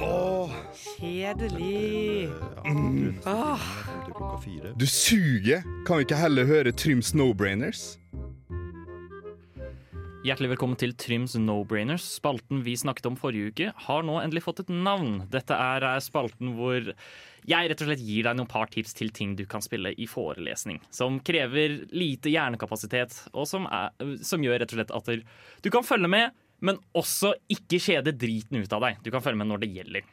[0.00, 0.50] Åh,
[0.98, 2.28] Kjedelig.
[2.62, 4.74] til klokka fire.
[4.78, 5.64] Du suger!
[5.86, 7.96] Kan vi ikke heller høre Tryms No-brainers?
[10.22, 12.04] Hjertelig velkommen til Tryms No-brainers.
[12.20, 15.24] Spalten vi snakket om forrige uke, har nå endelig fått et navn.
[15.32, 16.92] Dette er eh, spalten hvor
[17.50, 20.06] jeg rett og slett gir deg noen par tips til ting du kan spille i
[20.06, 20.78] forelesning.
[20.94, 23.90] Som krever lite hjernekapasitet, og som, er,
[24.22, 25.12] som gjør rett og slett at
[25.66, 26.30] du kan følge med,
[26.62, 29.00] men også ikke kjede driten ut av deg.
[29.02, 30.10] Du kan følge med når det gjelder.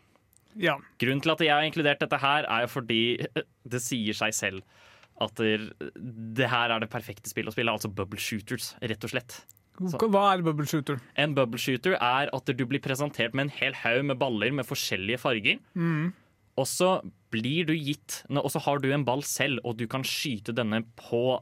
[0.60, 0.76] Ja.
[1.00, 3.02] Grunnen til at jeg har inkludert dette her, er fordi
[3.72, 4.86] det sier seg selv
[5.20, 9.42] at det, her er det perfekte spillet å spille, altså bubble shooters, rett og slett.
[9.80, 11.00] Hva er bubble shooter?
[11.20, 14.68] En bubble shooter er at du blir presentert med en hel haug med baller med
[14.68, 15.60] forskjellige farger.
[15.76, 16.12] Mm.
[16.60, 16.98] Og så
[17.32, 20.82] blir du gitt Og så har du en ball selv, og du kan skyte denne
[21.00, 21.40] på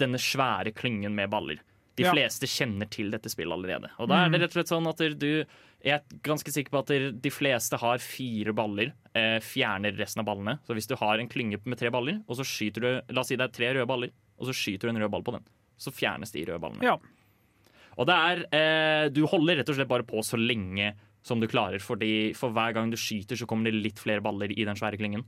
[0.00, 1.62] denne svære klyngen med baller.
[1.98, 2.12] De Ja.
[2.14, 3.90] fleste kjenner til dette spillet allerede.
[3.98, 4.42] Og da er det Mm.
[4.44, 5.44] rett og slett sånn at du
[5.80, 10.26] Jeg er ganske sikker på at de fleste har fire baller, eh, fjerner resten av
[10.26, 10.58] ballene.
[10.66, 13.28] Så hvis du har en klynge med tre baller, og så skyter du La oss
[13.28, 15.44] si det er tre røde baller, og så skyter du en rød ball på den,
[15.78, 16.82] så fjernes de røde ballene.
[16.82, 16.96] Ja.
[17.96, 21.46] Og det er eh, Du holder rett og slett bare på så lenge som du
[21.46, 24.74] klarer, fordi for hver gang du skyter, så kommer det litt flere baller i den
[24.74, 25.24] svære klyngen.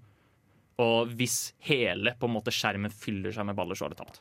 [0.80, 4.20] Og hvis hele på en måte skjermen fyller seg med baller, så har du tapt.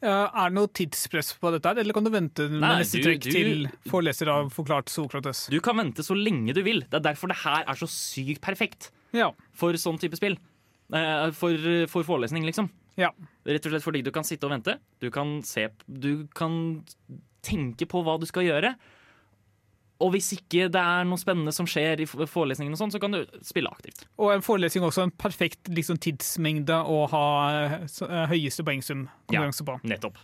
[0.00, 3.08] Ja, er det noe tidspress på dette, eller kan du vente med Nei, neste du-
[3.08, 5.48] trekk du- til foreleser har forklart Sokrates?
[5.50, 6.80] Du kan vente så lenge du vil.
[6.86, 9.32] Det er derfor det her er så sykt perfekt Ja.
[9.52, 10.38] for sånn type spill.
[10.92, 11.50] Eh, For,
[11.88, 12.70] for forelesning, liksom.
[12.96, 13.10] Ja.
[13.44, 14.78] Rett og slett fordi du kan sitte og vente.
[15.00, 16.84] Du kan, se, du kan
[17.42, 18.76] tenke på hva du skal gjøre.
[19.98, 23.16] Og hvis ikke det er noe spennende som skjer i forelesningen, og sånn, så kan
[23.16, 24.04] du spille aktivt.
[24.22, 27.24] Og en forelesning også en perfekt liksom, tidsmengde å ha
[27.64, 27.74] eh,
[28.06, 29.74] eh, høyeste poengsum konkurranse på.
[29.90, 30.20] Nettopp.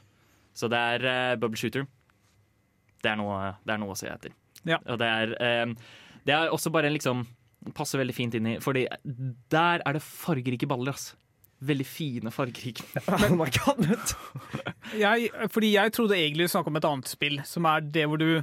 [0.54, 1.88] Så det er uh, bubble shooter.
[3.02, 4.36] Det er noe, det er noe å se etter.
[4.62, 4.78] Ja.
[4.86, 7.26] Og det er, uh, det er også bare en liksom
[7.72, 8.82] Passer veldig fint inn i Fordi
[9.48, 11.16] der er det fargerike baller, altså
[11.64, 12.84] Veldig fine fargerike.
[13.08, 13.86] Oh my god,
[15.00, 18.20] Jeg, fordi jeg trodde egentlig du snakka om et annet spill, som er det hvor
[18.20, 18.42] du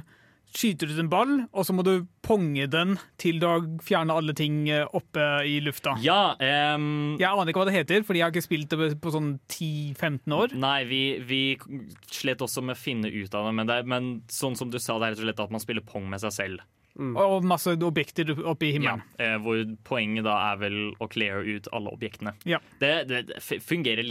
[0.52, 4.34] skyter ut en ball, og så må du ponge den til du har fjernet alle
[4.36, 5.96] ting eh, oppe i lufta.
[6.04, 6.34] Ja,
[6.76, 9.34] um, Jeg aner ikke hva det heter, fordi jeg har ikke spilt det på sånn
[9.50, 10.56] 10-15 år.
[10.62, 11.42] Nei, vi, vi
[12.12, 14.98] slet også med å finne ut av det, men, det men sånn som du sa,
[15.00, 16.68] det er rett og slett at man spiller pong med seg selv.
[16.98, 19.02] Og masse objekter oppe i himmelen.
[19.16, 22.34] Ja, eh, hvor poenget da er vel å clear ut alle objektene.
[22.48, 22.60] Ja.
[22.82, 24.04] Det, det, fungerer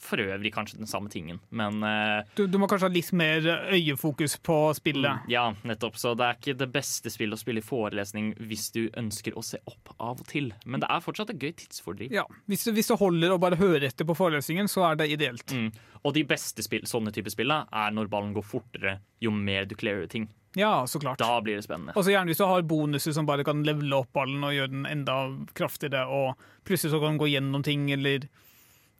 [0.00, 3.46] for øvrig kanskje den samme tingen, men eh, Du, du må kanskje ha litt mer
[3.72, 5.24] øyefokus på spillet.
[5.24, 5.98] Mm, Ja, nettopp.
[6.00, 9.44] Så det er ikke det beste spillet å spille i forelesning hvis du ønsker å
[9.44, 10.52] se opp av og til.
[10.64, 12.12] Men det er fortsatt et gøy tidsfordriv.
[12.14, 15.10] Ja, hvis, du, hvis det holder å bare høre etter på forelesningen, så er det
[15.12, 15.52] ideelt.
[15.52, 15.70] Mm.
[16.02, 19.76] Og de beste spill, sånne typer spill er når ballen går fortere jo mer du
[19.78, 20.30] clearer ting.
[20.58, 21.18] Ja, så klart.
[21.22, 21.94] Da blir det spennende.
[21.96, 24.68] Og så gjerne hvis du har bonuser som bare kan levele opp ballen og gjøre
[24.74, 25.14] den enda
[25.56, 26.36] kraftigere, og
[26.68, 28.28] plutselig så kan den gå gjennom ting, eller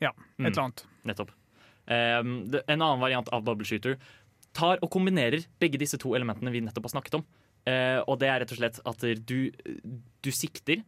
[0.00, 0.46] ja, et Mm.
[0.46, 0.84] eller annet.
[1.04, 1.30] Nettopp.
[1.86, 3.98] Um, det, en annen variant av bubble shooter
[4.54, 7.24] tar og kombinerer begge disse to elementene vi nettopp har snakket om.
[7.68, 9.50] Uh, og det er rett og slett at du,
[10.22, 10.82] du sikter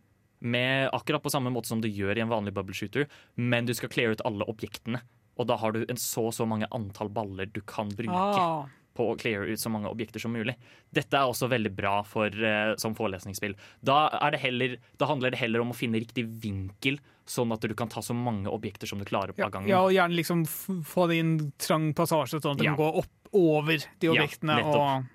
[0.45, 3.07] med akkurat på samme måte som du gjør i en vanlig bubble shooter,
[3.37, 5.01] men du skal cleare ut alle objektene.
[5.39, 8.67] Og da har du en så og så mange antall baller du kan bruke Ah.
[8.95, 10.55] På å cleare ut så mange objekter som mulig.
[10.95, 13.57] Dette er også veldig bra for, eh, som forelesningsspill.
[13.82, 17.61] Da, er det heller, da handler det heller om å finne riktig vinkel, sånn at
[17.64, 19.68] du kan ta så mange objekter som du klarer på Ja, gangen.
[19.68, 20.45] ja, og gjerne liksom
[20.84, 22.74] få det i en trang passasje, sånn at du Ja.
[22.76, 25.07] kan gå opp over de objektene ja, og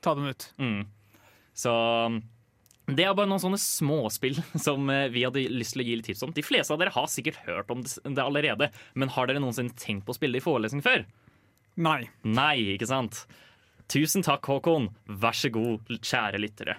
[0.00, 0.52] ta dem ut.
[0.58, 0.86] Mm.
[1.54, 2.22] Så
[2.86, 6.06] det er bare noen sånne småspill som eh, vi hadde lyst til å gi litt
[6.06, 6.32] tips om.
[6.36, 9.74] De fleste av dere har sikkert hørt om det det allerede, men har dere noensinne
[9.74, 11.04] tenkt på å spille det i forelesning før?
[11.76, 12.06] Nei.
[12.24, 13.26] Nei, ikke sant?
[13.92, 14.88] Tusen takk, Håkon.
[15.20, 16.78] Vær så god, kjære lyttere.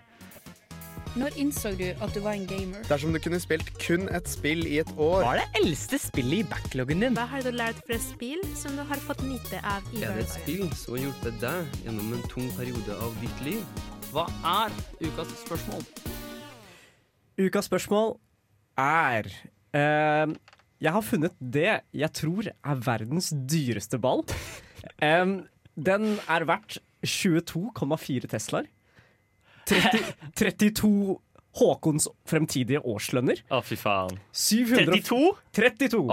[1.18, 2.84] Når innså du at du var en gamer?
[2.90, 6.44] Dersom du kunne spilt kun et spill i et år Hva er det eldste spillet
[6.44, 7.16] i backloggen din?
[7.18, 10.28] Hva har du lært fra spill som du har fått nyte av i Er det
[10.28, 13.64] et spill som har hjulpet deg gjennom en tung periode av ditt liv?
[14.12, 15.88] Hva er ukas spørsmål?
[17.42, 18.14] Ukas spørsmål
[18.82, 19.32] er
[19.74, 20.38] eh,
[20.86, 24.22] Jeg har funnet det jeg tror er verdens dyreste ball.
[25.04, 25.40] Em,
[25.76, 28.68] den er verdt 22,4 Teslaer.
[29.68, 30.04] 30,
[30.40, 31.18] 32
[31.58, 33.42] Håkons fremtidige årslønner.
[33.50, 34.20] Å, fy faen.
[34.32, 35.20] 32?
[35.58, 36.04] 32.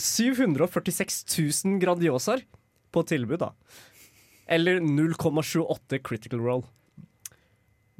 [0.00, 1.24] 746
[1.66, 2.44] 000 Grandiosaer
[2.94, 3.52] på tilbud, da.
[4.50, 6.64] Eller 0,78 critical roll.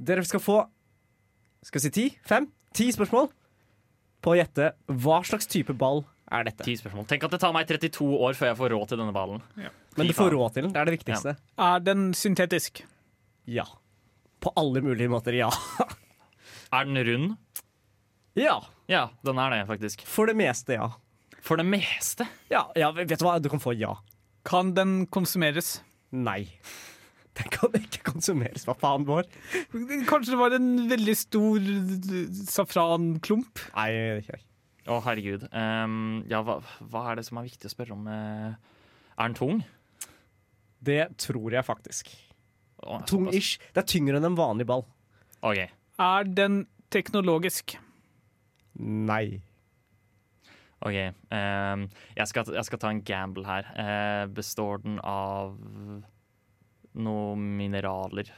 [0.01, 0.62] Dere skal få
[1.62, 2.07] Skal jeg si ti?
[2.24, 2.46] Fem?
[2.72, 3.28] Ti spørsmål
[4.24, 4.70] på å gjette
[5.03, 6.64] hva slags type ball er dette.
[6.66, 7.06] Ti spørsmål.
[7.10, 9.42] Tenk at det tar meg 32 år før jeg får råd til denne ballen.
[9.98, 10.74] Men du får råd til den.
[10.74, 11.36] Det er det viktigste.
[11.58, 12.84] Er den syntetisk?
[13.50, 13.66] Ja.
[14.40, 15.50] På alle mulige måter, ja.
[16.70, 17.32] Er den rund?
[18.38, 18.60] Ja.
[18.86, 20.04] Ja, den er det, faktisk.
[20.06, 20.92] For det meste, ja.
[21.42, 22.28] For det meste?
[22.52, 23.40] Ja, ja vet du hva?
[23.42, 23.96] Du kan få ja.
[24.46, 25.80] Kan den konsumeres?
[26.14, 26.44] Nei.
[27.38, 28.64] Den kan ikke konsumeres.
[28.66, 29.28] Hva faen, Bård?
[30.10, 31.68] Kanskje det var en veldig stor
[32.50, 33.62] safranklump?
[33.76, 34.40] Nei, ikke.
[34.91, 35.45] Å, herregud.
[35.55, 36.59] Um, ja, hva,
[36.91, 38.09] hva er det som er viktig å spørre om?
[38.11, 38.57] eh?
[39.20, 39.61] er den tung?
[40.80, 42.11] Det tror jeg faktisk.
[42.82, 43.59] Oh, Tung-ish.
[43.74, 44.86] Det er tyngre enn en vanlig ball.
[45.45, 45.61] OK.
[46.01, 47.76] Er den teknologisk?
[48.80, 49.41] Nei.
[50.80, 50.97] ok
[51.30, 51.82] Um,
[52.16, 53.68] jeg, skal, jeg skal ta en gamble her.
[53.76, 55.53] Uh, består den av
[56.97, 58.32] noen mineraler?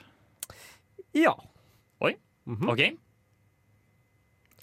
[1.16, 1.32] Ja.
[2.02, 2.16] Oi.
[2.66, 2.82] OK.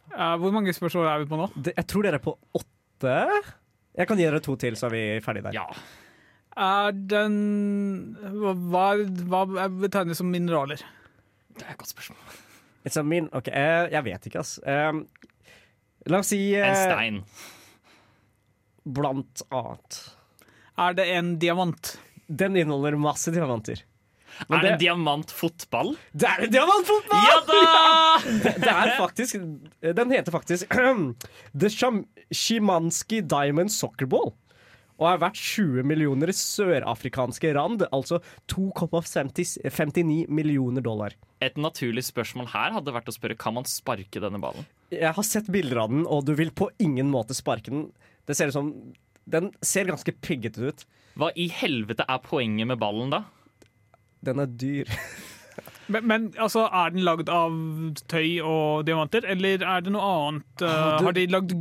[0.09, 1.47] Eh, hvor mange spørsmål er vi på nå?
[1.55, 3.15] Det, jeg tror dere er på åtte.
[3.99, 5.59] Jeg kan gi dere to til, så er vi ferdige der.
[5.59, 5.67] Ja.
[6.59, 7.35] Er den
[8.19, 10.81] Hva, hva betegnes som mineraler?
[11.55, 12.39] Det er et godt spørsmål.
[12.87, 14.57] It's a min OK, uh, jeg vet ikke, ass.
[14.63, 15.01] Eh,
[16.09, 17.19] la oss si eh, En stein.
[18.87, 19.99] Blant annet.
[20.79, 21.91] Er det en diamant?
[22.27, 23.83] Den inneholder masse diamanter.
[24.47, 25.95] Men er det en diamantfotball?
[26.13, 27.25] Det er en diamantfotball!
[27.27, 27.63] Ja da!
[28.45, 29.39] det, det er faktisk
[29.99, 30.77] Den heter faktisk
[31.63, 34.31] The Sham Shimanski Diamond Soccer Ball.
[34.99, 38.19] Og er verdt 20 millioner sørafrikanske rand, altså
[38.51, 41.15] 2,59 millioner dollar.
[41.39, 44.67] Et naturlig spørsmål her hadde vært å spørre kan man sparke denne ballen.
[44.91, 47.87] Jeg har sett bilder av den, og du vil på ingen måte sparke den.
[48.27, 48.73] Det ser ut som
[49.29, 50.85] Den ser ganske piggete ut.
[51.19, 53.23] Hva i helvete er poenget med ballen, da?
[54.25, 54.89] Den er dyr.
[55.89, 57.49] Men, men altså, er den lagd av
[58.11, 60.61] tøy og diamanter, eller er det noe annet?
[60.61, 61.53] Uh, Ah, du- har, de lagd,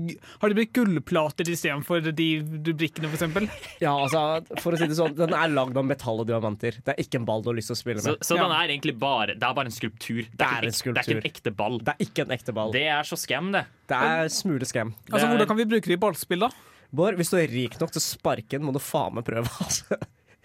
[0.43, 2.27] har de blitt gullplater istedenfor de
[2.67, 3.57] rubrikkene, f.eks.?
[3.87, 4.21] Ja, altså,
[4.61, 6.77] for å si det sånn, Den er lagd av metall og diamanter.
[6.85, 8.29] Det er ikke en ball du har lyst til å spille Så, med.
[8.29, 10.21] så den er egentlig bare Det er bare en skulptur.
[10.29, 11.81] Det er, er en ek- det er ikke en ekte ball.
[11.89, 12.77] Det er ikke en ekte ball.
[12.77, 13.65] Det er så scam, det.
[13.89, 14.93] Det er smule scam.
[15.09, 16.53] Altså, Hvordan kan vi bruke det i ballspill, da?
[16.93, 19.49] Bård, hvis du er rik nok til å sparke den, må du faen meg prøve.
[19.65, 19.97] Altså.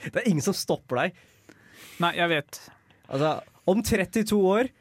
[0.08, 1.20] Det er ingen som stopper deg.
[2.02, 2.62] Nei, jeg vet.
[3.08, 3.36] Altså,
[3.70, 4.72] om 32 år,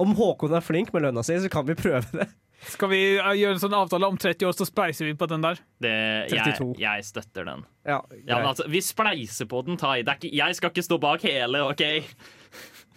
[0.00, 2.28] om Håkon er flink med lønna si, så kan vi prøve det.
[2.64, 5.42] Skal vi uh, gjøre en sånn avtale om 30 år, så spleiser vi på den
[5.44, 5.58] der?
[5.84, 5.92] det
[6.32, 7.66] jeg, jeg støtter den.
[7.84, 9.98] Ja, Ja, men altså, vi spleiser på den, Tai.
[10.00, 11.84] Jeg skal ikke stå bak hele, OK?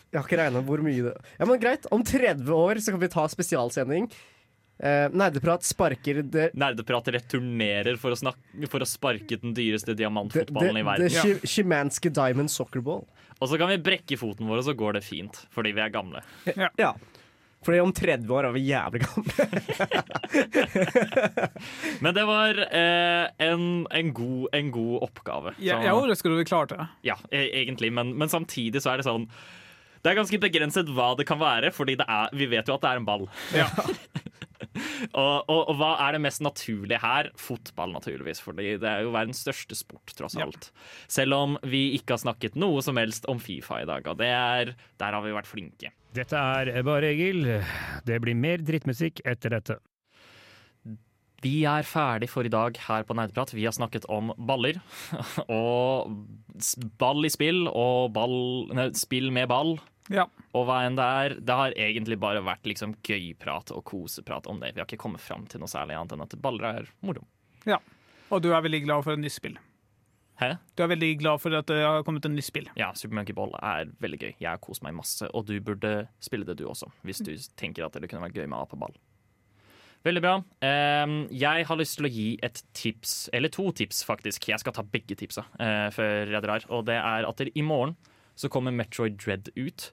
[0.08, 3.02] Jeg har ikke regna hvor mye det Ja, men Greit, om 30 år så kan
[3.04, 4.08] vi ta spesialsending.
[4.80, 10.04] Eh, Nerdeprat sparker det Nerdeprat returnerer for å, snakke, for å sparke den dyreste The,
[10.04, 11.10] diamantfotballen i verden.
[11.10, 13.06] the Shimanski Diamond Soccer Ball.
[13.40, 15.40] Og så kan vi brekke foten vår, og så går det fint.
[15.54, 16.22] Fordi vi er gamle.
[16.78, 16.92] Ja.
[17.66, 19.48] Fordi om 30 år er vi jævlig gamle.
[22.06, 25.54] Men det var eh, en, en, god, en god oppgave.
[25.58, 26.88] Ja, jeg er overrasket over at vi klarte det.
[27.10, 29.26] Ja, e- egentlig, men, men samtidig så er det sånn
[30.06, 32.86] Det er ganske begrenset hva det kan være, Fordi det er, vi vet jo at
[32.86, 33.28] det er en ball.
[35.12, 37.32] og, og, og hva er det mest naturlige her?
[37.40, 38.42] Fotball, naturligvis.
[38.44, 40.72] For det er jo verdens største sport, tross alt.
[41.12, 44.08] Selv om vi ikke har snakket noe som helst om Fifa i dag.
[44.08, 45.94] Og det er, der har vi vært flinke.
[46.18, 47.46] Dette er bare Egil.
[48.08, 49.78] Det blir mer drittmusikk etter dette.
[51.46, 53.54] Vi er ferdig for i dag her på Nerdeprat.
[53.54, 54.80] Vi har snakket om baller.
[55.54, 56.16] Og
[56.98, 58.40] ball i spill, og ball,
[58.74, 59.76] nei, spill med ball.
[60.14, 60.28] Ja.
[60.56, 61.38] Og hva enn det er.
[61.44, 64.74] Det har egentlig bare vært liksom gøyprat og koseprat om det.
[64.76, 67.26] Vi har ikke kommet fram til noe særlig annet enn at baller er moro.
[67.68, 67.82] Ja.
[68.32, 69.58] Og du er veldig glad for et nytt spill.
[70.38, 70.52] Hæ?
[70.78, 72.68] Du er veldig glad for at det har kommet en nytt spill.
[72.78, 74.34] Ja, Super Monkey Ball er veldig gøy.
[74.38, 77.88] Jeg har kost meg masse, og du burde spille det du også, hvis du tenker
[77.88, 78.94] at det kunne vært gøy med apeball.
[80.06, 80.36] Veldig bra.
[80.64, 84.46] Ehm, jeg har lyst til å gi et tips, eller to tips faktisk.
[84.52, 86.68] Jeg skal ta begge tipsa eh, før jeg drar.
[86.70, 87.98] Og det er at i morgen
[88.38, 89.90] så kommer Metroid Dread ut.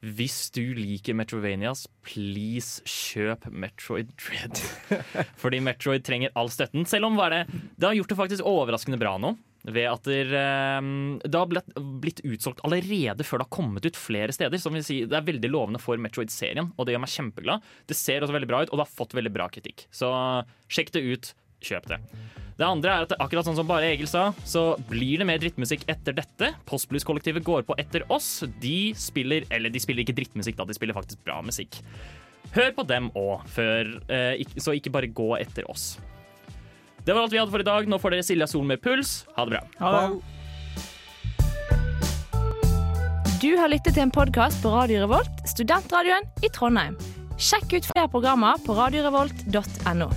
[0.00, 4.56] Hvis du liker Metrovanias, please kjøp Metroid Dread.
[5.42, 6.86] Fordi Metroid trenger all støtten.
[6.88, 7.44] Selv om det,
[7.76, 9.34] det har gjort det faktisk overraskende bra nå.
[9.68, 11.68] Ved at det, ehm, det har blitt,
[12.00, 14.56] blitt utsolgt allerede før det har kommet ut flere steder.
[14.62, 17.68] Som vil si, det er veldig lovende for Metroid-serien, og det gjør meg kjempeglad.
[17.84, 19.84] Det ser også veldig bra ut, og det har fått veldig bra kritikk.
[19.92, 20.08] Så
[20.72, 21.32] sjekk det ut.
[21.60, 22.00] Kjøp det.
[22.60, 25.86] Det andre er at akkurat sånn som bare Egil sa, så blir det mer drittmusikk
[25.88, 26.50] etter dette.
[26.68, 28.42] Postblues-kollektivet går på etter oss.
[28.60, 31.80] De spiller Eller de spiller ikke drittmusikk, da, de spiller faktisk bra musikk.
[32.52, 35.94] Hør på dem òg, eh, så ikke bare gå etter oss.
[37.04, 37.88] Det var alt vi hadde for i dag.
[37.88, 39.24] Nå får dere Silja Sol med puls.
[39.36, 39.62] Ha det bra.
[39.80, 40.20] Ha det.
[43.40, 46.98] Du har lyttet til en podkast på Radio Revolt, studentradioen i Trondheim.
[47.40, 50.10] Sjekk ut flere programmer på radiorevolt.no.